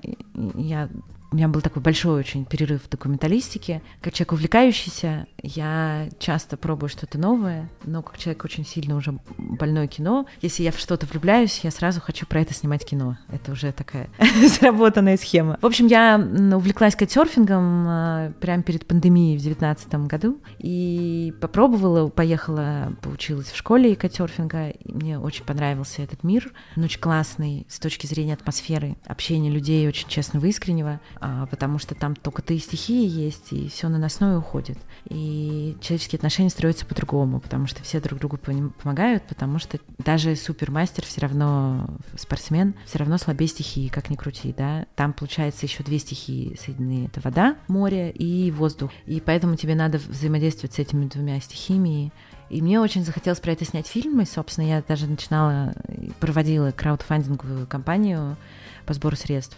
Я 0.56 0.90
у 1.32 1.36
меня 1.36 1.48
был 1.48 1.62
такой 1.62 1.82
большой 1.82 2.20
очень 2.20 2.46
перерыв 2.46 2.84
в 2.84 2.90
документалистике. 2.90 3.82
Как 4.02 4.14
человек 4.14 4.34
увлекающийся, 4.34 5.28
я 5.44 6.10
часто 6.18 6.58
пробую 6.58 6.90
что-то 6.90 7.18
новое, 7.20 7.70
но 7.84 8.02
как 8.02 8.18
человек 8.18 8.44
очень 8.46 8.66
сильно 8.66 8.96
уже 8.96 9.18
больное 9.38 9.88
кино, 9.88 10.26
если 10.42 10.64
я 10.64 10.72
в 10.72 10.80
что-то 10.80 11.06
влюбляюсь, 11.06 11.60
я 11.64 11.72
сразу 11.72 12.02
хочу 12.02 12.26
про 12.26 12.42
это 12.42 12.54
снимать 12.54 12.86
кино. 12.86 13.18
Это 13.32 13.52
уже 13.52 13.72
такая 13.72 14.10
сработанная 14.48 15.18
схема. 15.18 15.58
В 15.62 15.66
общем, 15.66 15.88
я 15.88 16.18
увлеклась 16.18 16.96
кайтсерфингом 16.96 17.86
а, 17.88 18.32
прямо 18.40 18.64
перед 18.64 18.86
пандемией 18.88 19.38
в 19.38 19.42
девятнадцатом 19.42 20.08
году 20.08 20.40
и 20.58 21.34
попробовала, 21.42 22.10
поехала, 22.10 22.94
поучилась 23.02 23.52
в 23.52 23.56
школе 23.56 23.96
кайтсерфинга. 23.96 24.74
Мне 24.86 25.20
очень 25.20 25.46
понравился 25.46 26.02
этот 26.02 26.24
мир. 26.24 26.52
Он 26.76 26.84
очень 26.84 27.00
классный 27.00 27.68
с 27.70 27.80
точки 27.80 28.08
зрения 28.08 28.34
атмосферы, 28.34 28.98
общения 29.06 29.52
людей 29.52 29.88
очень 29.88 30.08
честного, 30.08 30.46
искреннего. 30.46 31.00
А, 31.22 31.48
потому 31.48 31.80
что 31.80 31.96
там 31.96 32.16
только 32.16 32.42
ты 32.42 32.56
и 32.56 32.60
стихии 32.60 33.08
есть, 33.08 33.52
и 33.52 33.68
все 33.68 33.90
наносное 33.90 34.38
уходит. 34.38 34.78
И 35.10 35.76
человеческие 35.82 36.18
отношения 36.18 36.50
строятся 36.50 36.86
по-другому, 36.86 37.42
потому 37.42 37.68
что 37.68 37.84
все 37.84 38.00
друг 38.00 38.20
другу 38.20 38.38
помогают, 38.38 39.24
потому 39.24 39.60
что 39.60 39.80
даже 39.98 40.36
супермастер 40.36 41.06
все 41.06 41.22
равно, 41.22 41.90
спортсмен, 42.18 42.74
все 42.86 43.00
равно 43.00 43.18
слабее 43.18 43.50
стихии, 43.50 43.90
как 43.90 44.10
ни 44.10 44.16
крути, 44.16 44.54
да. 44.58 44.86
Там, 44.96 45.12
получается, 45.12 45.66
еще 45.66 45.84
две 45.84 46.00
стихии 46.00 46.58
соединены. 46.60 47.08
Это 47.08 47.20
вода, 47.22 47.58
море 47.68 48.12
и 48.12 48.50
воздух. 48.52 48.92
И 49.06 49.20
поэтому 49.20 49.56
тебе 49.58 49.76
надо 49.76 49.98
взаимодействовать 49.98 50.74
с 50.76 50.80
этими 50.80 51.06
двумя 51.06 51.40
стихиями, 51.42 52.14
и 52.50 52.62
мне 52.62 52.80
очень 52.80 53.04
захотелось 53.04 53.40
про 53.40 53.52
это 53.52 53.64
снять 53.66 53.88
фильм, 53.88 54.22
и, 54.22 54.26
собственно, 54.26 54.66
я 54.66 54.82
даже 54.82 55.06
начинала, 55.06 55.74
проводила 56.20 56.72
краудфандинговую 56.72 57.68
кампанию 57.68 58.38
по 58.86 58.94
сбору 58.94 59.16
средств. 59.16 59.58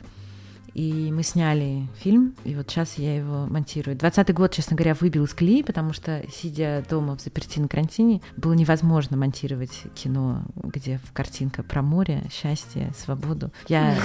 И 0.73 1.11
мы 1.11 1.23
сняли 1.23 1.87
фильм, 1.97 2.35
и 2.43 2.55
вот 2.55 2.69
сейчас 2.69 2.97
я 2.97 3.15
его 3.15 3.45
монтирую. 3.47 3.97
Двадцатый 3.97 4.33
год, 4.33 4.53
честно 4.53 4.75
говоря, 4.75 4.95
выбил 4.99 5.25
из 5.25 5.33
колеи, 5.33 5.63
потому 5.63 5.93
что, 5.93 6.23
сидя 6.31 6.83
дома 6.89 7.17
в 7.17 7.21
заперти 7.21 7.59
на 7.59 7.67
карантине, 7.67 8.21
было 8.37 8.53
невозможно 8.53 9.17
монтировать 9.17 9.83
кино, 9.95 10.43
где 10.55 10.99
картинка 11.13 11.63
про 11.63 11.81
море, 11.81 12.23
счастье, 12.31 12.91
свободу. 12.97 13.51
Я 13.67 13.97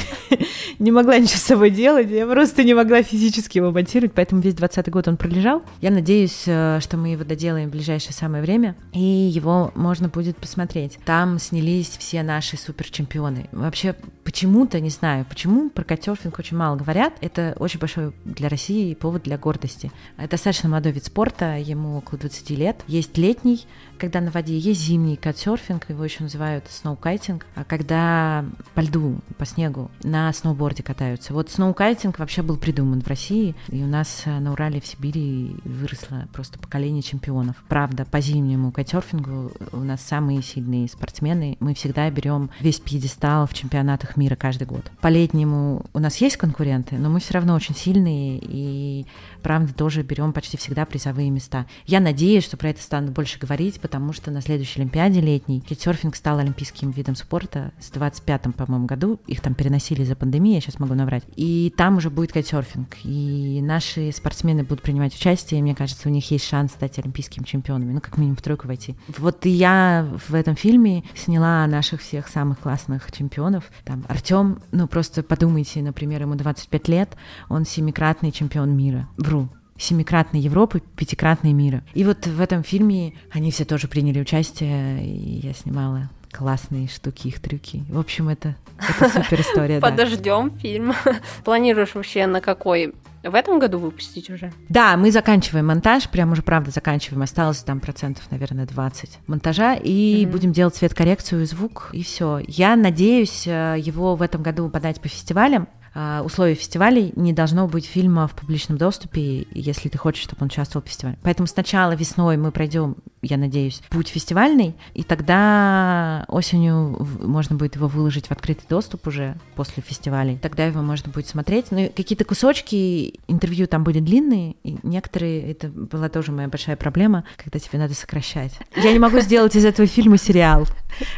не 0.78 0.90
могла 0.90 1.18
ничего 1.18 1.38
с 1.38 1.42
собой 1.42 1.70
делать, 1.70 2.10
я 2.10 2.26
просто 2.26 2.64
не 2.64 2.74
могла 2.74 3.02
физически 3.02 3.58
его 3.58 3.70
монтировать, 3.70 4.12
поэтому 4.12 4.40
весь 4.40 4.54
двадцатый 4.54 4.92
год 4.92 5.06
он 5.08 5.16
пролежал. 5.16 5.62
Я 5.80 5.90
надеюсь, 5.90 6.44
э, 6.46 6.80
что 6.80 6.96
мы 6.96 7.10
его 7.10 7.24
доделаем 7.24 7.68
в 7.68 7.72
ближайшее 7.72 8.12
самое 8.12 8.42
время, 8.42 8.74
и 8.92 9.00
его 9.00 9.70
можно 9.74 10.08
будет 10.08 10.36
посмотреть. 10.36 10.98
Там 11.04 11.38
снялись 11.38 11.96
все 11.98 12.22
наши 12.22 12.56
суперчемпионы. 12.56 13.48
Вообще, 13.52 13.94
почему-то, 14.24 14.80
не 14.80 14.90
знаю, 14.90 15.24
почему 15.28 15.70
про 15.70 15.84
кайтсерфинг 15.92 16.38
очень 16.38 16.56
мало 16.56 16.76
говорят. 16.76 17.12
Это 17.20 17.54
очень 17.58 17.78
большой 17.78 18.12
для 18.24 18.48
России 18.48 18.94
повод 18.94 19.24
для 19.24 19.36
гордости. 19.36 19.92
Это 20.16 20.32
достаточно 20.32 20.70
молодой 20.70 20.92
вид 20.92 21.04
спорта, 21.04 21.58
ему 21.58 21.98
около 21.98 22.18
20 22.18 22.50
лет. 22.50 22.82
Есть 22.86 23.18
летний, 23.18 23.66
когда 23.98 24.22
на 24.22 24.30
воде, 24.30 24.56
есть 24.56 24.80
зимний 24.80 25.16
кайтсерфинг, 25.16 25.90
его 25.90 26.02
еще 26.02 26.22
называют 26.22 26.64
сноукайтинг, 26.70 27.46
а 27.54 27.64
когда 27.64 28.44
по 28.74 28.80
льду, 28.80 29.20
по 29.36 29.44
снегу 29.44 29.90
на 30.02 30.32
сноуборде 30.32 30.82
катаются. 30.82 31.34
Вот 31.34 31.50
сноукайтинг 31.50 32.18
вообще 32.18 32.40
был 32.40 32.56
придуман 32.56 33.02
в 33.02 33.06
России, 33.06 33.54
и 33.68 33.82
у 33.82 33.86
нас 33.86 34.22
э, 34.24 34.38
на 34.38 34.52
Урале 34.52 34.80
в 34.80 34.86
Сибири 34.86 35.56
выросло 35.64 36.26
просто 36.32 36.58
поколение 36.58 37.02
чемпионов. 37.02 37.56
Правда, 37.68 38.06
по 38.06 38.20
зимнему 38.20 38.72
кайтсерфингу 38.72 39.52
у 39.72 39.80
нас 39.80 40.00
самые 40.00 40.42
сильные 40.42 40.88
спортсмены. 40.88 41.58
Мы 41.60 41.74
всегда 41.74 42.08
берем 42.10 42.48
весь 42.60 42.80
пьедестал 42.80 43.46
в 43.46 43.52
чемпионатах 43.52 44.16
мира 44.16 44.36
каждый 44.36 44.66
год. 44.66 44.90
По 45.00 45.08
летнему 45.08 45.81
у 45.92 45.98
нас 45.98 46.16
есть 46.18 46.36
конкуренты, 46.36 46.96
но 46.96 47.10
мы 47.10 47.20
все 47.20 47.34
равно 47.34 47.54
очень 47.54 47.74
сильные 47.74 48.38
и, 48.42 49.06
правда, 49.42 49.74
тоже 49.74 50.02
берем 50.02 50.32
почти 50.32 50.56
всегда 50.56 50.84
призовые 50.84 51.30
места. 51.30 51.66
Я 51.86 52.00
надеюсь, 52.00 52.44
что 52.44 52.56
про 52.56 52.70
это 52.70 52.82
станут 52.82 53.10
больше 53.12 53.38
говорить, 53.38 53.80
потому 53.80 54.12
что 54.12 54.30
на 54.30 54.40
следующей 54.40 54.80
Олимпиаде 54.80 55.20
летней 55.20 55.60
китсерфинг 55.60 56.16
стал 56.16 56.38
олимпийским 56.38 56.90
видом 56.90 57.16
спорта 57.16 57.72
с 57.80 57.90
25-м, 57.92 58.52
по-моему, 58.52 58.86
году. 58.86 59.20
Их 59.26 59.40
там 59.40 59.54
переносили 59.54 60.04
за 60.04 60.16
пандемией, 60.16 60.56
я 60.56 60.60
сейчас 60.60 60.78
могу 60.78 60.94
наврать. 60.94 61.24
И 61.36 61.72
там 61.76 61.96
уже 61.96 62.10
будет 62.10 62.32
кайтсерфинг. 62.32 62.96
И 63.04 63.60
наши 63.62 64.12
спортсмены 64.12 64.64
будут 64.64 64.82
принимать 64.82 65.14
участие, 65.14 65.60
и 65.60 65.62
мне 65.62 65.74
кажется, 65.74 66.08
у 66.08 66.12
них 66.12 66.30
есть 66.30 66.46
шанс 66.46 66.72
стать 66.72 66.98
олимпийскими 66.98 67.44
чемпионами, 67.44 67.92
ну, 67.92 68.00
как 68.00 68.18
минимум 68.18 68.36
в 68.36 68.42
тройку 68.42 68.66
войти. 68.66 68.96
Вот 69.18 69.44
я 69.46 70.08
в 70.28 70.34
этом 70.34 70.56
фильме 70.56 71.04
сняла 71.14 71.66
наших 71.66 72.00
всех 72.00 72.28
самых 72.28 72.60
классных 72.60 73.10
чемпионов. 73.12 73.64
Там 73.84 74.04
Артем, 74.08 74.60
ну, 74.70 74.86
просто 74.86 75.22
подумайте, 75.22 75.71
Тимати, 75.72 75.82
например, 75.82 76.22
ему 76.22 76.34
25 76.34 76.88
лет, 76.88 77.16
он 77.48 77.64
семикратный 77.64 78.32
чемпион 78.32 78.76
мира. 78.76 79.08
Вру, 79.16 79.48
семикратной 79.78 80.40
Европы, 80.40 80.82
пятикратной 80.96 81.52
мира. 81.52 81.82
И 81.94 82.04
вот 82.04 82.26
в 82.26 82.40
этом 82.40 82.62
фильме 82.62 83.14
они 83.30 83.50
все 83.50 83.64
тоже 83.64 83.88
приняли 83.88 84.20
участие, 84.20 85.04
и 85.04 85.46
я 85.46 85.54
снимала 85.54 86.10
классные 86.32 86.88
штуки, 86.88 87.28
их 87.28 87.40
трюки. 87.40 87.84
В 87.88 87.98
общем, 87.98 88.28
это, 88.28 88.56
это 88.78 89.08
супер 89.08 89.40
история. 89.40 89.80
Подождем 89.80 90.50
фильм. 90.58 90.94
Планируешь 91.44 91.94
вообще 91.94 92.26
на 92.26 92.40
какой 92.40 92.94
в 93.22 93.34
этом 93.34 93.58
году 93.58 93.78
выпустить 93.78 94.30
уже? 94.30 94.52
Да, 94.68 94.96
мы 94.96 95.12
заканчиваем 95.12 95.66
монтаж, 95.66 96.08
прям 96.08 96.32
уже 96.32 96.42
правда 96.42 96.70
заканчиваем. 96.70 97.22
Осталось 97.22 97.58
там 97.58 97.78
процентов, 97.78 98.24
наверное, 98.30 98.66
20 98.66 99.18
монтажа, 99.28 99.74
и 99.74 100.24
mm-hmm. 100.24 100.30
будем 100.30 100.52
делать 100.52 100.74
цвет-коррекцию 100.74 101.42
и 101.42 101.46
звук, 101.46 101.90
и 101.92 102.02
все. 102.02 102.40
Я 102.48 102.74
надеюсь 102.74 103.46
э, 103.46 103.76
его 103.78 104.16
в 104.16 104.22
этом 104.22 104.42
году 104.42 104.68
подать 104.68 105.00
по 105.00 105.08
фестивалям. 105.08 105.68
А, 105.94 106.22
условий 106.24 106.54
фестивалей 106.54 107.12
не 107.16 107.32
должно 107.32 107.66
быть 107.68 107.84
фильма 107.84 108.26
в 108.26 108.34
публичном 108.34 108.78
доступе, 108.78 109.46
если 109.50 109.88
ты 109.88 109.98
хочешь, 109.98 110.22
чтобы 110.22 110.42
он 110.42 110.46
участвовал 110.46 110.84
в 110.84 110.88
фестивале. 110.88 111.18
Поэтому 111.22 111.46
сначала 111.46 111.92
весной 111.92 112.36
мы 112.36 112.50
пройдем, 112.50 112.96
я 113.20 113.36
надеюсь, 113.36 113.82
путь 113.90 114.08
фестивальный, 114.08 114.74
и 114.94 115.02
тогда 115.02 116.24
осенью 116.28 117.06
можно 117.20 117.56
будет 117.56 117.76
его 117.76 117.88
выложить 117.88 118.28
в 118.28 118.30
открытый 118.32 118.64
доступ 118.68 119.06
уже 119.06 119.36
после 119.54 119.82
фестивалей. 119.82 120.38
Тогда 120.40 120.64
его 120.64 120.80
можно 120.80 121.12
будет 121.12 121.26
смотреть. 121.26 121.66
Ну, 121.70 121.90
какие-то 121.94 122.24
кусочки 122.24 123.20
интервью 123.28 123.66
там 123.66 123.84
были 123.84 124.00
длинные, 124.00 124.56
и 124.62 124.78
некоторые, 124.82 125.50
это 125.50 125.68
была 125.68 126.08
тоже 126.08 126.32
моя 126.32 126.48
большая 126.48 126.76
проблема, 126.76 127.24
когда 127.36 127.58
тебе 127.58 127.78
надо 127.78 127.94
сокращать. 127.94 128.58
Я 128.76 128.92
не 128.92 128.98
могу 128.98 129.20
сделать 129.20 129.54
из 129.56 129.64
этого 129.64 129.86
фильма 129.86 130.16
сериал. 130.16 130.66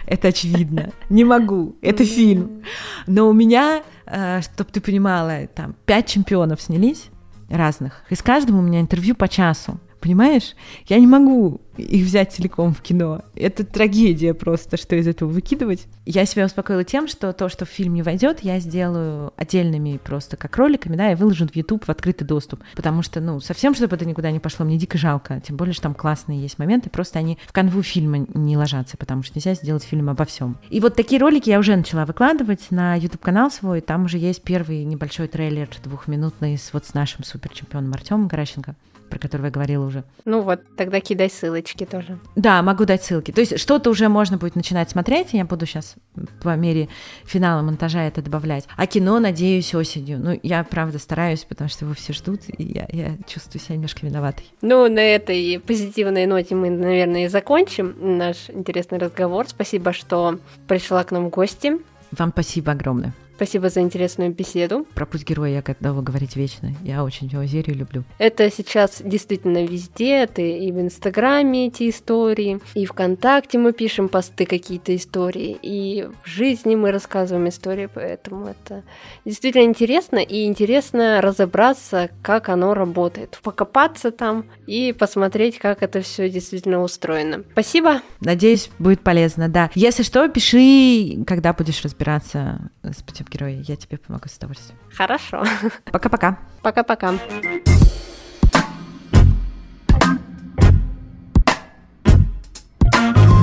Это 0.07 0.29
очевидно. 0.29 0.91
Не 1.11 1.25
могу. 1.25 1.77
Это 1.81 2.05
фильм. 2.05 2.63
Но 3.07 3.29
у 3.29 3.33
меня 3.33 3.83
чтобы 4.07 4.71
ты 4.71 4.81
понимала, 4.81 5.47
там 5.47 5.75
пять 5.87 6.07
чемпионов 6.09 6.61
снялись 6.61 7.11
разных, 7.49 8.03
и 8.11 8.15
с 8.15 8.23
каждым 8.23 8.59
у 8.59 8.63
меня 8.63 8.81
интервью 8.81 9.15
по 9.15 9.29
часу. 9.29 9.79
Понимаешь? 10.05 10.55
Я 10.87 10.99
не 10.99 11.07
могу 11.07 11.63
их 11.79 12.05
взять 12.05 12.31
целиком 12.31 12.75
в 12.75 12.83
кино. 12.83 13.23
Это 13.35 13.65
трагедия 13.65 14.35
просто, 14.35 14.77
что 14.77 14.97
из 14.97 15.09
этого 15.09 15.31
выкидывать. 15.31 15.87
Я 16.05 16.27
себя 16.27 16.45
успокоила 16.45 16.85
тем, 16.85 17.09
что 17.09 17.33
то, 17.33 17.49
что 17.49 17.65
в 17.65 17.71
фильм 17.71 17.95
не 17.95 18.03
войдет, 18.03 18.41
я 18.41 18.61
сделаю 18.61 19.33
отдельными 19.39 19.97
просто 19.97 20.37
как 20.37 20.59
роликами, 20.59 20.95
да, 20.95 21.11
и 21.11 21.15
выложу 21.15 21.49
в 21.49 21.57
YouTube 21.57 21.87
в 21.87 21.89
открытый 21.89 22.27
доступ. 22.27 22.63
Потому 22.77 23.01
что, 23.01 23.23
ну, 23.23 23.41
совсем, 23.41 23.75
чтобы 23.75 23.97
это 23.97 24.05
никуда 24.05 24.31
не 24.31 24.41
пошло, 24.41 24.67
мне 24.67 24.77
дико 24.77 24.99
жалко. 24.99 25.41
Тем 25.41 25.57
более, 25.57 25.73
что 25.73 25.85
там 25.85 25.95
классные 25.95 26.39
есть 26.39 26.59
моменты, 26.59 26.91
просто 26.91 27.19
они 27.19 27.39
в 27.47 27.53
канву 27.53 27.83
фильма 27.83 28.27
не 28.35 28.59
ложатся, 28.59 28.99
потому 28.99 29.23
что 29.23 29.39
нельзя 29.39 29.55
сделать 29.55 29.85
фильм 29.85 30.11
обо 30.11 30.27
всем. 30.27 30.59
И 30.69 30.81
вот 30.81 30.97
такие 30.97 31.19
ролики 31.19 31.49
я 31.49 31.59
уже 31.59 31.75
начала 31.75 32.05
выкладывать 32.05 32.71
на 32.71 32.95
YouTube-канал 32.95 33.51
свой. 33.51 33.81
Там 33.81 34.05
уже 34.05 34.19
есть 34.19 34.43
первый 34.43 34.85
небольшой 34.85 35.29
трейлер 35.29 35.71
двухминутный 35.83 36.59
с 36.59 36.75
вот 36.75 36.85
с 36.85 36.93
нашим 36.93 37.25
суперчемпионом 37.25 37.95
Артемом 37.95 38.29
Гаращенко 38.29 38.77
про 39.15 39.21
которого 39.21 39.47
я 39.47 39.53
говорила 39.53 39.87
уже. 39.87 40.03
Ну 40.25 40.41
вот, 40.41 40.61
тогда 40.77 40.99
кидай 40.99 41.31
ссылочки 41.31 41.87
тоже. 41.87 42.19
Да, 42.35 42.61
могу 42.63 42.85
дать 42.85 43.05
ссылки. 43.05 43.31
То 43.31 43.41
есть 43.41 43.61
что-то 43.61 43.91
уже 43.91 44.09
можно 44.09 44.39
будет 44.39 44.57
начинать 44.57 44.91
смотреть, 44.91 45.29
я 45.35 45.45
буду 45.45 45.67
сейчас 45.67 45.95
по 46.43 46.57
мере 46.57 46.89
финала 47.25 47.63
монтажа 47.63 48.03
это 48.03 48.23
добавлять. 48.23 48.67
А 48.77 48.89
кино, 48.89 49.21
надеюсь, 49.21 49.73
осенью. 49.73 50.19
Ну, 50.19 50.39
я, 50.43 50.65
правда, 50.65 50.99
стараюсь, 50.99 51.45
потому 51.45 51.71
что 51.71 51.85
его 51.85 51.95
все 51.95 52.13
ждут, 52.13 52.41
и 52.49 52.65
я, 52.65 52.89
я 52.91 53.17
чувствую 53.29 53.63
себя 53.63 53.77
немножко 53.77 54.05
виноватой. 54.05 54.47
Ну, 54.63 54.89
на 54.89 55.01
этой 55.01 55.61
позитивной 55.61 56.27
ноте 56.27 56.57
мы, 56.57 56.71
наверное, 56.71 57.27
и 57.27 57.29
закончим 57.29 57.95
наш 58.19 58.51
интересный 58.51 58.99
разговор. 58.99 59.47
Спасибо, 59.49 59.93
что 59.93 60.41
пришла 60.67 61.05
к 61.05 61.13
нам 61.13 61.27
в 61.27 61.31
гости. 61.31 61.75
Вам 62.11 62.31
спасибо 62.31 62.73
огромное. 62.73 63.13
Спасибо 63.37 63.69
за 63.69 63.81
интересную 63.81 64.33
беседу. 64.33 64.87
Про 64.95 65.07
путь 65.07 65.25
героя 65.25 65.55
я 65.55 65.63
готова 65.63 66.03
говорить 66.03 66.37
вечно. 66.37 66.73
Я 66.83 67.05
очень 67.05 67.27
его 67.27 67.45
серию 67.47 67.77
люблю. 67.77 68.05
Это 68.19 68.51
сейчас 68.51 69.03
действительно 69.05 69.65
везде. 69.65 70.23
Это 70.23 70.43
и 70.43 70.71
в 70.71 70.81
Инстаграме 70.81 71.67
эти 71.67 71.91
истории, 71.91 72.61
и 72.75 72.87
ВКонтакте 72.87 73.59
мы 73.59 73.73
пишем 73.73 74.09
посты 74.09 74.47
какие-то 74.47 74.95
истории, 74.95 75.57
и 75.63 76.09
в 76.23 76.29
жизни 76.29 76.75
мы 76.75 76.93
рассказываем 76.93 77.49
истории, 77.49 77.89
поэтому 77.93 78.47
это 78.47 78.83
действительно 79.25 79.65
интересно, 79.65 80.19
и 80.19 80.45
интересно 80.45 81.21
разобраться, 81.21 82.11
как 82.23 82.49
оно 82.49 82.75
работает, 82.75 83.41
покопаться 83.43 84.11
там 84.11 84.47
и 84.67 84.93
посмотреть, 84.93 85.59
как 85.59 85.83
это 85.83 86.01
все 86.03 86.31
действительно 86.31 86.83
устроено. 86.83 87.43
Спасибо. 87.53 88.01
Надеюсь, 88.21 88.71
будет 88.79 89.01
полезно, 89.01 89.49
да. 89.49 89.71
Если 89.75 90.03
что, 90.03 90.29
пиши, 90.29 91.25
когда 91.27 91.53
будешь 91.53 91.83
разбираться 91.83 92.71
с 92.83 93.03
путем 93.03 93.24
героя. 93.29 93.61
Я 93.67 93.77
тебе 93.77 93.99
помогу 93.99 94.29
с 94.29 94.37
удовольствием. 94.37 94.79
Хорошо. 94.93 95.45
Пока-пока. 95.93 96.39
Пока-пока. 96.63 97.15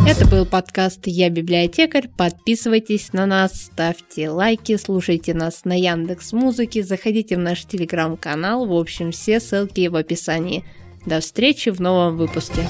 Это 0.07 0.27
был 0.27 0.45
подкаст 0.45 1.07
«Я 1.07 1.29
библиотекарь». 1.29 2.09
Подписывайтесь 2.09 3.13
на 3.13 3.25
нас, 3.25 3.53
ставьте 3.53 4.29
лайки, 4.29 4.75
слушайте 4.75 5.34
нас 5.34 5.63
на 5.63 5.79
Яндекс 5.79 6.34
Музыке, 6.34 6.84
заходите 6.84 7.38
в 7.38 7.39
наш 7.39 7.63
телеграм-канал. 7.65 8.65
В 8.65 8.73
общем, 8.73 9.11
все 9.11 9.39
ссылки 9.39 9.88
в 9.88 9.95
описании. 9.95 10.65
До 11.05 11.21
встречи 11.21 11.69
в 11.69 11.79
новом 11.79 12.17
выпуске. 12.17 12.67